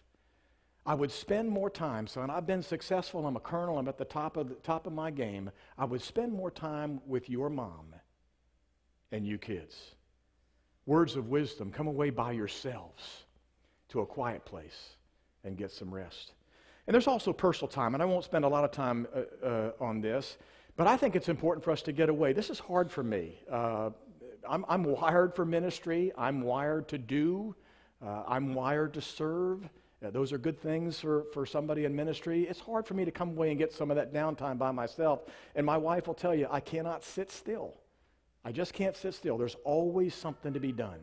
[0.86, 2.30] I would spend more time, son.
[2.30, 3.26] I've been successful.
[3.26, 3.78] I'm a colonel.
[3.78, 5.50] I'm at the top of the top of my game.
[5.78, 7.96] I would spend more time with your mom
[9.12, 9.96] and you kids
[10.86, 11.72] words of wisdom.
[11.72, 13.24] Come away by yourselves
[13.90, 14.96] to a quiet place
[15.44, 16.34] and get some rest.
[16.88, 19.72] And there's also personal time, and I won't spend a lot of time uh, uh,
[19.80, 20.38] on this,
[20.76, 22.34] but I think it's important for us to get away.
[22.34, 23.40] This is hard for me.
[23.50, 23.92] Uh,
[24.50, 27.56] I'm, I'm, wired for ministry, I'm wired to do,
[28.06, 29.70] uh, I'm wired to serve.
[30.04, 32.44] Uh, those are good things for, for somebody in ministry.
[32.44, 35.22] It's hard for me to come away and get some of that downtime by myself.
[35.56, 37.76] And my wife will tell you, I cannot sit still.
[38.46, 39.38] I just can't sit still.
[39.38, 41.00] There's always something to be done.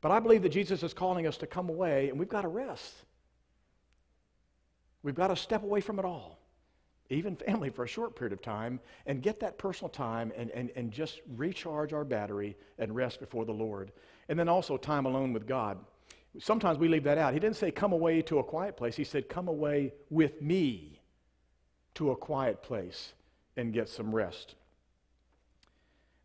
[0.00, 2.48] But I believe that Jesus is calling us to come away, and we've got to
[2.48, 2.94] rest.
[5.02, 6.38] We've got to step away from it all,
[7.10, 10.70] even family for a short period of time, and get that personal time and, and,
[10.74, 13.92] and just recharge our battery and rest before the Lord.
[14.28, 15.78] And then also time alone with God.
[16.38, 17.34] Sometimes we leave that out.
[17.34, 18.96] He didn't say, come away to a quiet place.
[18.96, 21.00] He said, come away with me
[21.94, 23.14] to a quiet place
[23.56, 24.54] and get some rest.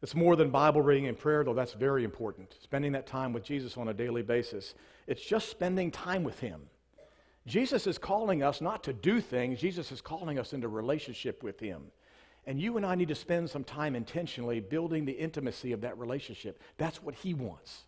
[0.06, 2.53] It's more than Bible reading and prayer, though that's very important.
[2.62, 4.76] Spending that time with Jesus on a daily basis.
[5.08, 6.62] It's just spending time with Him.
[7.47, 11.60] Jesus is calling us not to do things, Jesus is calling us into relationship with
[11.60, 11.86] Him.
[12.45, 15.97] And you and I need to spend some time intentionally building the intimacy of that
[15.97, 16.62] relationship.
[16.78, 17.86] That's what He wants.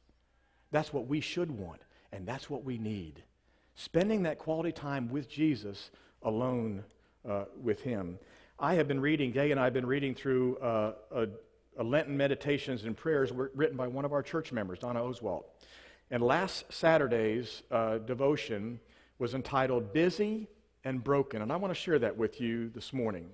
[0.72, 1.84] That's what we should want.
[2.12, 3.22] And that's what we need.
[3.76, 5.92] Spending that quality time with Jesus
[6.24, 6.84] alone
[7.30, 8.18] uh, with Him.
[8.60, 11.28] I have been reading, Gay and I have been reading through uh, a, a
[11.84, 15.46] Lenten meditations and prayers were written by one of our church members, Donna Oswald.
[16.10, 18.80] And last Saturday's uh, devotion
[19.20, 20.48] was entitled Busy
[20.84, 21.42] and Broken.
[21.42, 23.30] And I want to share that with you this morning.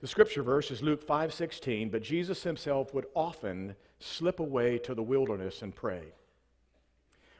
[0.00, 5.02] The scripture verse is Luke 5:16, but Jesus himself would often slip away to the
[5.02, 6.14] wilderness and pray.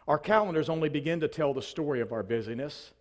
[0.07, 2.93] Our calendars only begin to tell the story of our busyness.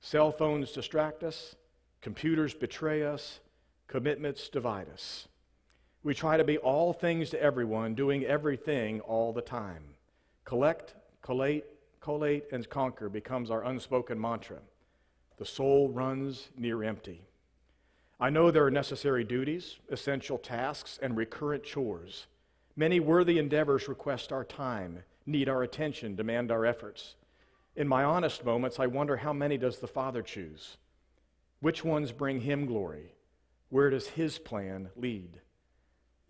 [0.00, 1.54] Cell phones distract us,
[2.00, 3.40] computers betray us,
[3.88, 5.28] commitments divide us.
[6.04, 9.82] We try to be all things to everyone, doing everything all the time.
[10.44, 11.64] Collect, collate,
[12.00, 14.58] collate, and conquer becomes our unspoken mantra.
[15.38, 17.22] The soul runs near empty.
[18.20, 22.26] I know there are necessary duties, essential tasks, and recurrent chores.
[22.76, 27.14] Many worthy endeavors request our time, need our attention, demand our efforts.
[27.76, 30.76] In my honest moments, I wonder how many does the Father choose?
[31.60, 33.14] Which ones bring Him glory?
[33.70, 35.40] Where does His plan lead?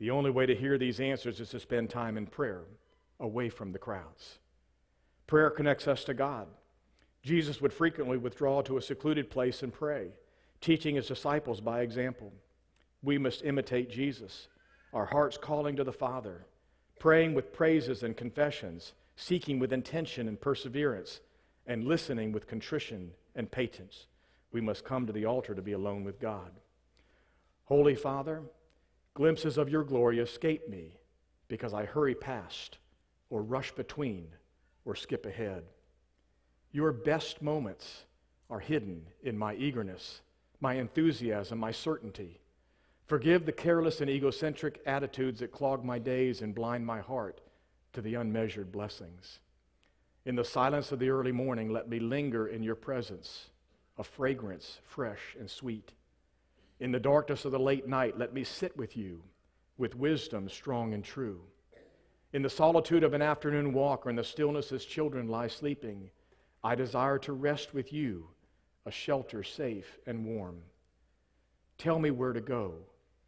[0.04, 2.64] The only way to hear these answers is to spend time in prayer,
[3.20, 4.38] away from the crowds.
[5.26, 6.46] Prayer connects us to God.
[7.22, 10.08] Jesus would frequently withdraw to a secluded place and pray,
[10.60, 12.34] teaching his disciples by example.
[13.02, 14.48] We must imitate Jesus,
[14.92, 16.44] our hearts calling to the Father,
[16.98, 21.20] praying with praises and confessions, seeking with intention and perseverance,
[21.66, 24.04] and listening with contrition and patience.
[24.52, 26.50] We must come to the altar to be alone with God.
[27.64, 28.42] Holy Father,
[29.14, 30.96] glimpses of your glory escape me
[31.48, 32.78] because I hurry past
[33.30, 34.28] or rush between
[34.84, 35.64] or skip ahead.
[36.72, 38.04] Your best moments
[38.50, 40.20] are hidden in my eagerness,
[40.60, 42.40] my enthusiasm, my certainty.
[43.06, 47.40] Forgive the careless and egocentric attitudes that clog my days and blind my heart
[47.92, 49.38] to the unmeasured blessings.
[50.24, 53.50] In the silence of the early morning, let me linger in your presence,
[53.98, 55.92] a fragrance fresh and sweet.
[56.84, 59.22] In the darkness of the late night, let me sit with you
[59.78, 61.40] with wisdom strong and true.
[62.34, 66.10] In the solitude of an afternoon walk or in the stillness as children lie sleeping,
[66.62, 68.28] I desire to rest with you,
[68.84, 70.58] a shelter safe and warm.
[71.78, 72.74] Tell me where to go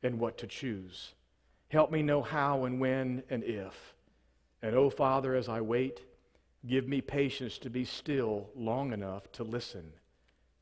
[0.02, 1.14] and what to choose.
[1.68, 3.94] Help me know how and when and if.
[4.60, 6.02] And, oh, Father, as I wait,
[6.66, 9.94] give me patience to be still long enough to listen,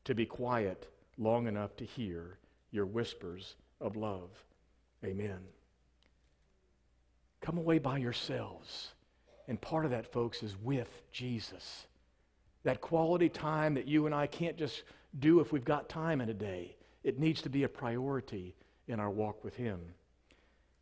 [0.05, 0.87] to be quiet
[1.17, 2.37] long enough to hear
[2.75, 4.29] your whispers of love.
[5.03, 5.39] Amen.
[7.41, 8.89] Come away by yourselves.
[9.47, 11.87] And part of that, folks, is with Jesus.
[12.63, 14.83] That quality time that you and I can't just
[15.17, 16.75] do if we've got time in a day.
[17.03, 18.55] It needs to be a priority
[18.87, 19.79] in our walk with Him.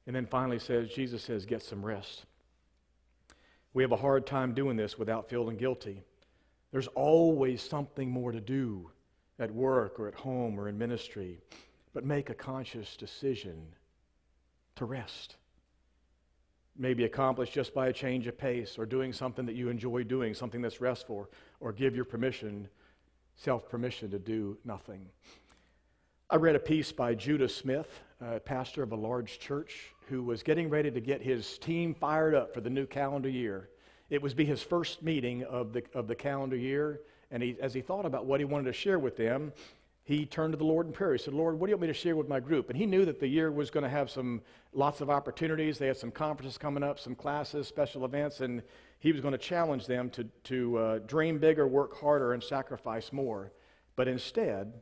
[0.07, 2.25] And then finally says, Jesus says, get some rest.
[3.73, 6.01] We have a hard time doing this without feeling guilty.
[6.71, 8.89] There's always something more to do
[9.39, 11.39] at work or at home or in ministry,
[11.93, 13.75] but make a conscious decision
[14.75, 15.35] to rest
[16.75, 20.33] Maybe accomplished just by a change of pace or doing something that you enjoy doing,
[20.33, 21.29] something that's restful,
[21.59, 22.67] or give your permission,
[23.35, 25.05] self permission to do nothing.
[26.31, 30.41] I read a piece by Judah Smith, a pastor of a large church, who was
[30.41, 33.69] getting ready to get his team fired up for the new calendar year.
[34.09, 37.75] It was be his first meeting of the, of the calendar year, and he, as
[37.75, 39.53] he thought about what he wanted to share with them,
[40.05, 41.13] he turned to the Lord in prayer.
[41.13, 42.69] He said, Lord, what do you want me to share with my group?
[42.69, 44.41] And he knew that the year was going to have some
[44.73, 45.77] lots of opportunities.
[45.77, 48.63] They had some conferences coming up, some classes, special events, and
[48.99, 53.13] he was going to challenge them to, to uh, dream bigger, work harder, and sacrifice
[53.13, 53.53] more.
[53.95, 54.73] But instead,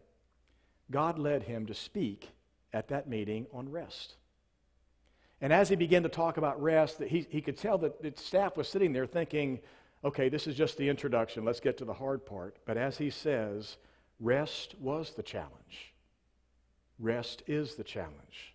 [0.89, 2.31] God led him to speak
[2.73, 4.15] at that meeting on rest.
[5.39, 8.13] And as he began to talk about rest, that he, he could tell that the
[8.15, 9.59] staff was sitting there thinking,
[10.03, 11.45] okay, this is just the introduction.
[11.45, 12.57] Let's get to the hard part.
[12.65, 13.77] But as he says,
[14.21, 15.95] Rest was the challenge.
[16.99, 18.53] Rest is the challenge.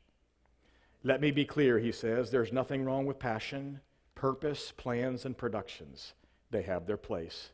[1.02, 3.80] Let me be clear, he says, there's nothing wrong with passion,
[4.14, 6.14] purpose, plans, and productions.
[6.52, 7.50] They have their place.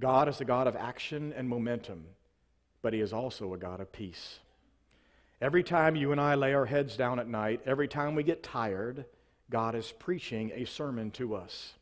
[0.00, 2.06] God is a God of action and momentum,
[2.82, 4.40] but he is also a God of peace.
[5.40, 8.42] Every time you and I lay our heads down at night, every time we get
[8.42, 9.04] tired,
[9.50, 11.74] God is preaching a sermon to us.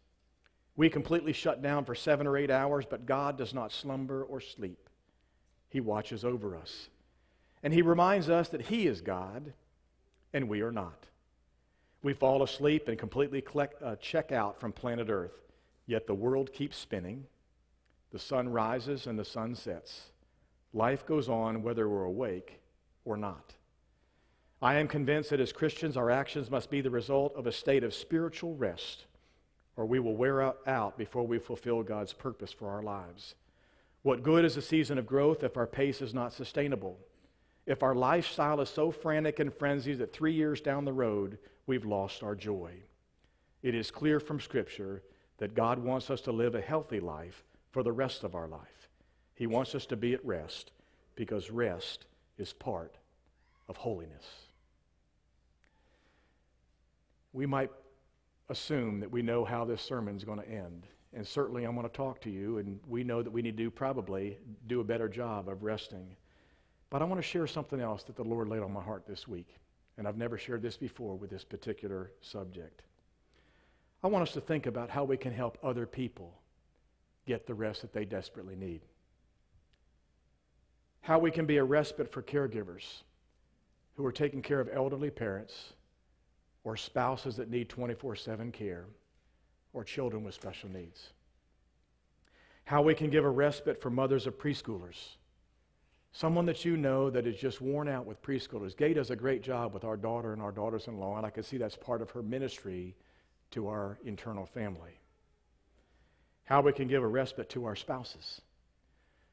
[0.76, 4.40] We completely shut down for seven or eight hours, but God does not slumber or
[4.40, 4.83] sleep.
[5.74, 6.88] He watches over us.
[7.60, 9.52] And He reminds us that He is God
[10.32, 11.06] and we are not.
[12.00, 15.32] We fall asleep and completely collect, uh, check out from planet Earth,
[15.88, 17.24] yet the world keeps spinning.
[18.12, 20.12] The sun rises and the sun sets.
[20.72, 22.60] Life goes on whether we're awake
[23.04, 23.54] or not.
[24.62, 27.82] I am convinced that as Christians, our actions must be the result of a state
[27.82, 29.06] of spiritual rest,
[29.76, 33.34] or we will wear out before we fulfill God's purpose for our lives.
[34.04, 36.98] What good is a season of growth if our pace is not sustainable?
[37.64, 41.86] If our lifestyle is so frantic and frenzied that three years down the road, we've
[41.86, 42.74] lost our joy.
[43.62, 45.02] It is clear from Scripture
[45.38, 48.90] that God wants us to live a healthy life for the rest of our life.
[49.34, 50.70] He wants us to be at rest
[51.16, 52.04] because rest
[52.36, 52.98] is part
[53.70, 54.26] of holiness.
[57.32, 57.70] We might
[58.50, 60.86] assume that we know how this sermon is going to end.
[61.14, 63.70] And certainly I'm going to talk to you, and we know that we need to
[63.70, 64.36] probably
[64.66, 66.16] do a better job of resting.
[66.90, 69.28] But I want to share something else that the Lord laid on my heart this
[69.28, 69.48] week.
[69.96, 72.82] And I've never shared this before with this particular subject.
[74.02, 76.34] I want us to think about how we can help other people
[77.26, 78.82] get the rest that they desperately need.
[81.00, 83.02] How we can be a respite for caregivers
[83.96, 85.74] who are taking care of elderly parents
[86.64, 88.86] or spouses that need 24 7 care
[89.74, 91.10] or children with special needs.
[92.64, 95.16] How we can give a respite for mothers of preschoolers.
[96.12, 98.76] Someone that you know that is just worn out with preschoolers.
[98.76, 101.30] Gay does a great job with our daughter and our daughters in law, and I
[101.30, 102.94] can see that's part of her ministry
[103.50, 105.00] to our internal family.
[106.44, 108.40] How we can give a respite to our spouses.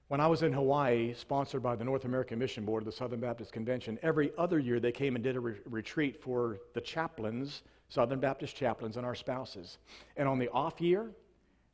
[0.08, 3.22] When I was in Hawaii, sponsored by the North American Mission Board of the Southern
[3.22, 7.62] Baptist Convention, every other year they came and did a re- retreat for the chaplains,
[7.92, 9.78] Southern Baptist chaplains, and our spouses.
[10.16, 11.12] And on the off year,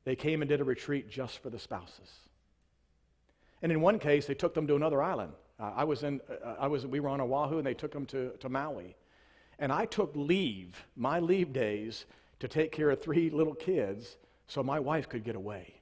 [0.03, 2.09] they came and did a retreat just for the spouses.
[3.61, 5.33] And in one case, they took them to another island.
[5.59, 8.07] Uh, I was in, uh, I was, we were on Oahu, and they took them
[8.07, 8.95] to, to Maui.
[9.59, 12.07] And I took leave, my leave days,
[12.39, 15.76] to take care of three little kids so my wife could get away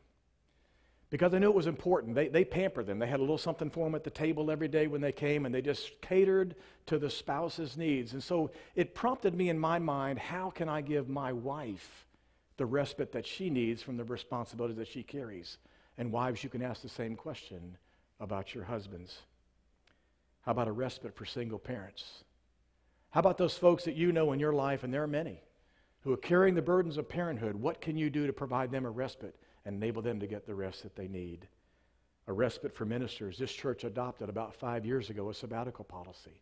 [1.16, 2.14] because I knew it was important.
[2.14, 3.00] They, they pampered them.
[3.00, 5.46] They had a little something for them at the table every day when they came,
[5.46, 6.56] and they just catered
[6.88, 8.12] to the spouse's needs.
[8.12, 12.06] And so it prompted me in my mind how can I give my wife
[12.58, 15.58] the respite that she needs from the responsibilities that she carries?
[15.98, 17.78] And wives, you can ask the same question
[18.20, 19.20] about your husbands.
[20.42, 22.26] How about a respite for single parents?
[23.12, 25.40] How about those folks that you know in your life, and there are many,
[26.02, 27.56] who are carrying the burdens of parenthood?
[27.56, 29.38] What can you do to provide them a respite?
[29.66, 31.48] And enable them to get the rest that they need.
[32.28, 33.38] A respite for ministers.
[33.38, 36.42] This church adopted about five years ago a sabbatical policy.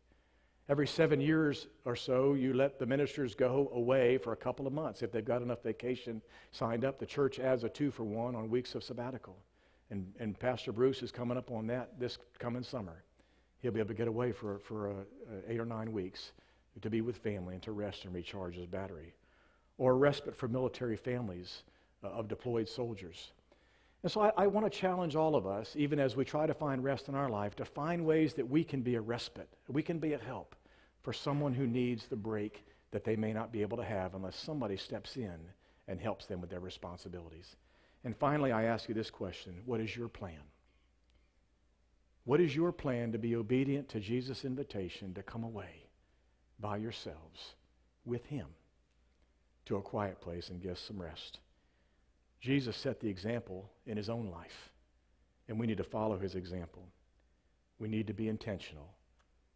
[0.69, 4.71] Every seven years or so, you let the ministers go away for a couple of
[4.71, 5.01] months.
[5.01, 6.21] If they've got enough vacation
[6.51, 9.36] signed up, the church adds a two for one on weeks of sabbatical.
[9.89, 13.03] And, and Pastor Bruce is coming up on that this coming summer.
[13.59, 16.32] He'll be able to get away for, for uh, uh, eight or nine weeks
[16.82, 19.13] to be with family and to rest and recharge his battery.
[19.78, 21.63] Or a respite for military families
[22.04, 23.32] uh, of deployed soldiers.
[24.04, 26.54] And so I, I want to challenge all of us, even as we try to
[26.54, 29.82] find rest in our life, to find ways that we can be a respite, we
[29.82, 30.56] can be a help
[31.01, 34.36] for someone who needs the break that they may not be able to have unless
[34.36, 35.38] somebody steps in
[35.88, 37.56] and helps them with their responsibilities.
[38.04, 40.39] And finally, I ask you this question What is your plan?
[42.26, 45.88] What is your plan to be obedient to Jesus' invitation to come away
[46.60, 47.56] by yourselves
[48.06, 48.47] with Him
[49.66, 51.39] to a quiet place and get some rest?
[52.44, 54.70] Jesus set the example in his own life,
[55.48, 56.84] and we need to follow his example.
[57.80, 58.89] We need to be intentional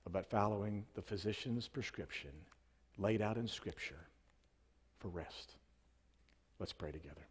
[0.05, 2.29] about following the physician's prescription
[2.97, 3.99] laid out in Scripture
[4.99, 5.51] for rest.
[6.59, 7.27] Let's pray together.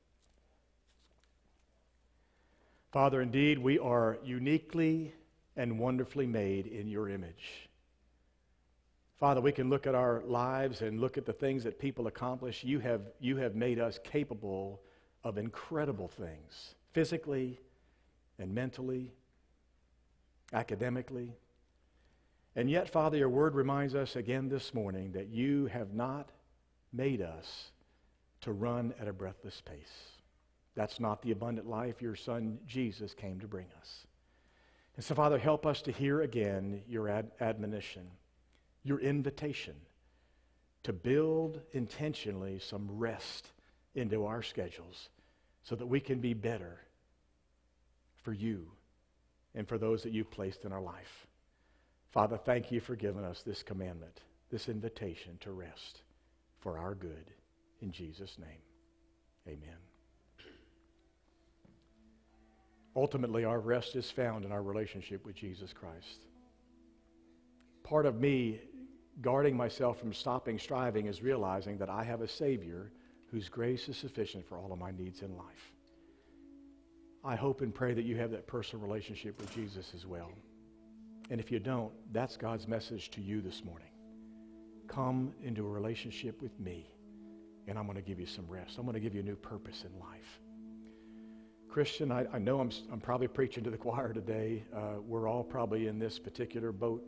[2.92, 5.14] Father, indeed, we are uniquely
[5.56, 7.70] and wonderfully made in your image.
[9.18, 12.62] Father, we can look at our lives and look at the things that people accomplish.
[12.62, 14.82] You have, you have made us capable
[15.26, 17.58] of incredible things, physically
[18.38, 19.12] and mentally,
[20.52, 21.34] academically.
[22.54, 26.30] And yet, Father, your word reminds us again this morning that you have not
[26.92, 27.72] made us
[28.42, 30.12] to run at a breathless pace.
[30.76, 34.06] That's not the abundant life your son Jesus came to bring us.
[34.94, 38.06] And so, Father, help us to hear again your ad- admonition,
[38.84, 39.74] your invitation
[40.84, 43.50] to build intentionally some rest
[43.96, 45.08] into our schedules
[45.66, 46.78] so that we can be better
[48.22, 48.70] for you
[49.52, 51.26] and for those that you've placed in our life.
[52.12, 56.02] Father, thank you for giving us this commandment, this invitation to rest
[56.60, 57.32] for our good.
[57.82, 58.62] In Jesus' name,
[59.48, 59.76] amen.
[62.94, 66.26] Ultimately, our rest is found in our relationship with Jesus Christ.
[67.82, 68.60] Part of me
[69.20, 72.92] guarding myself from stopping striving is realizing that I have a Savior
[73.30, 75.74] whose grace is sufficient for all of my needs in life.
[77.24, 80.30] I hope and pray that you have that personal relationship with Jesus as well.
[81.30, 83.88] And if you don't, that's God's message to you this morning.
[84.88, 86.88] come into a relationship with me,
[87.66, 88.78] and I'm going to give you some rest.
[88.78, 90.40] I'm going to give you a new purpose in life.
[91.68, 94.64] Christian, I, I know I'm, I'm probably preaching to the choir today.
[94.74, 97.04] Uh, we're all probably in this particular boat,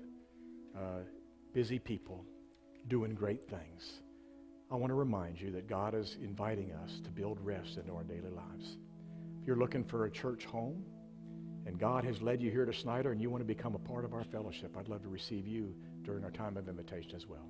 [0.77, 1.03] uh,
[1.55, 2.25] busy people
[2.89, 4.01] doing great things.
[4.71, 8.05] I want to remind you that God is inviting us to build rest into our
[8.05, 8.77] daily lives.
[9.41, 10.85] If you're looking for a church home
[11.65, 14.05] and God has led you here to Snyder and you want to become a part
[14.05, 17.49] of our fellowship, I'd love to receive you during our time of invitation as well.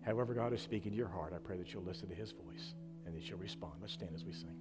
[0.00, 2.74] However, God is speaking to your heart, I pray that you'll listen to his voice
[3.04, 3.74] and that you'll respond.
[3.80, 4.56] Let's stand as we sing.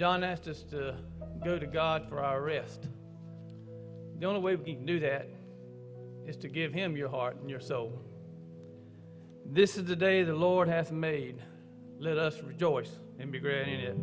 [0.00, 0.94] John asked us to
[1.44, 2.88] go to God for our rest.
[4.18, 5.28] The only way we can do that
[6.26, 8.00] is to give Him your heart and your soul.
[9.44, 11.42] This is the day the Lord hath made.
[11.98, 13.96] Let us rejoice and be glad in it.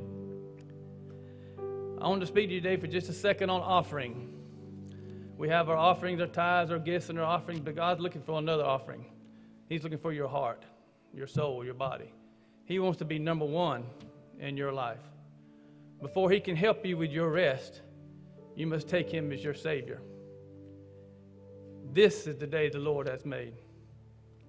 [2.00, 4.32] I want to speak to you today for just a second on offering.
[5.36, 8.38] We have our offerings, our tithes, our gifts, and our offerings, but God's looking for
[8.38, 9.04] another offering.
[9.68, 10.62] He's looking for your heart,
[11.12, 12.14] your soul, your body.
[12.66, 13.84] He wants to be number one
[14.40, 15.02] in your life.
[16.02, 17.82] Before He can help you with your rest,
[18.56, 20.02] you must take Him as your Savior.
[21.92, 23.54] This is the day the Lord has made.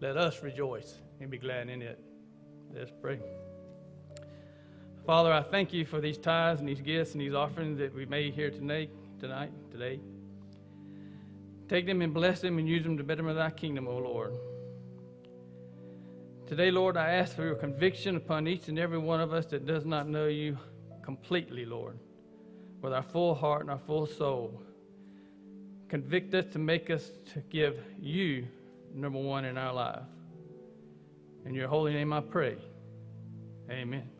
[0.00, 1.98] Let us rejoice and be glad in it.
[2.74, 3.18] Let's pray.
[5.06, 8.04] Father, I thank you for these tithes and these gifts and these offerings that we
[8.04, 10.00] made here tonight, tonight, today.
[11.68, 14.34] Take them and bless them and use them to betterment thy kingdom, O Lord.
[16.46, 19.66] Today, Lord, I ask for your conviction upon each and every one of us that
[19.66, 20.58] does not know you
[21.08, 21.98] completely, Lord,
[22.82, 24.60] with our full heart and our full soul.
[25.88, 28.46] Convict us to make us to give you
[28.94, 30.02] number one in our life.
[31.46, 32.58] In your holy name I pray.
[33.70, 34.17] Amen.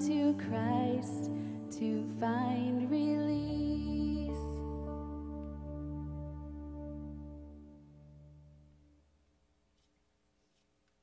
[0.00, 1.30] To Christ
[1.72, 4.28] to find release.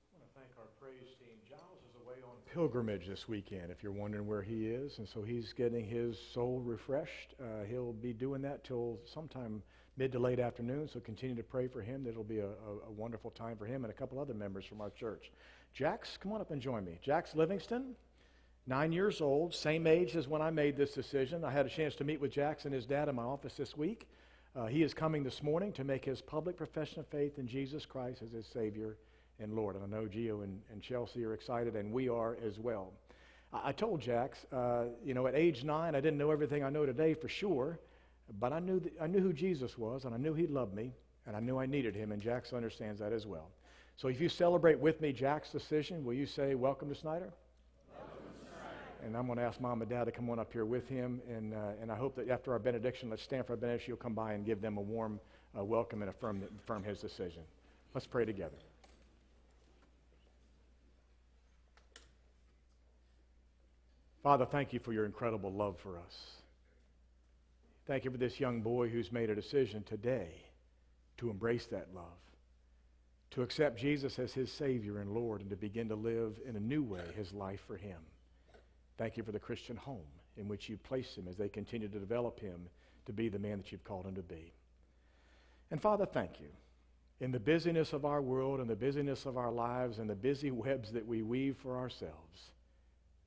[0.07, 1.35] I want to thank our praise team.
[1.45, 4.99] Giles is away on pilgrimage this weekend, if you're wondering where he is.
[4.99, 7.35] And so he's getting his soul refreshed.
[7.37, 9.61] Uh, he'll be doing that till sometime
[9.97, 12.05] mid to late afternoon, so continue to pray for him.
[12.07, 14.79] It'll be a, a, a wonderful time for him and a couple other members from
[14.79, 15.33] our church.
[15.73, 16.97] Jax, come on up and join me.
[17.01, 17.95] Jax Livingston,
[18.67, 21.43] nine years old, same age as when I made this decision.
[21.43, 24.07] I had a chance to meet with and his dad in my office this week.
[24.55, 27.85] Uh, he is coming this morning to make his public profession of faith in Jesus
[27.85, 28.97] Christ as his Savior
[29.39, 29.75] and Lord.
[29.75, 32.93] And I know Gio and, and Chelsea are excited, and we are as well.
[33.53, 36.69] I, I told Jax, uh, you know, at age nine, I didn't know everything I
[36.69, 37.79] know today for sure,
[38.39, 40.93] but I knew, that, I knew who Jesus was, and I knew He loved me,
[41.27, 43.49] and I knew I needed Him, and Jax understands that as well.
[43.97, 47.31] So if you celebrate with me Jack's decision, will you say, Welcome to Snyder?
[49.05, 51.21] And I'm going to ask mom and dad to come on up here with him.
[51.29, 53.91] And, uh, and I hope that after our benediction, let's stand for our benediction.
[53.91, 55.19] You'll come by and give them a warm
[55.57, 57.43] uh, welcome and affirm, affirm his decision.
[57.93, 58.57] Let's pray together.
[64.23, 66.31] Father, thank you for your incredible love for us.
[67.85, 70.29] Thank you for this young boy who's made a decision today
[71.17, 72.05] to embrace that love,
[73.31, 76.59] to accept Jesus as his Savior and Lord, and to begin to live in a
[76.59, 77.99] new way his life for him.
[78.97, 81.99] Thank you for the Christian home in which you place him as they continue to
[81.99, 82.67] develop him
[83.05, 84.53] to be the man that you've called him to be.
[85.71, 86.49] And Father, thank you.
[87.19, 90.51] In the busyness of our world and the busyness of our lives and the busy
[90.51, 92.51] webs that we weave for ourselves,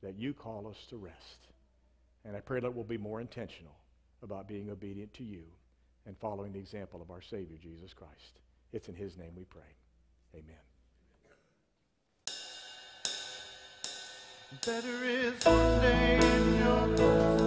[0.03, 1.49] that you call us to rest.
[2.25, 3.75] And I pray that we'll be more intentional
[4.23, 5.45] about being obedient to you
[6.07, 8.41] and following the example of our Savior, Jesus Christ.
[8.73, 9.63] It's in his name we pray.
[10.35, 10.68] Amen.
[14.51, 17.38] Better is one day in your.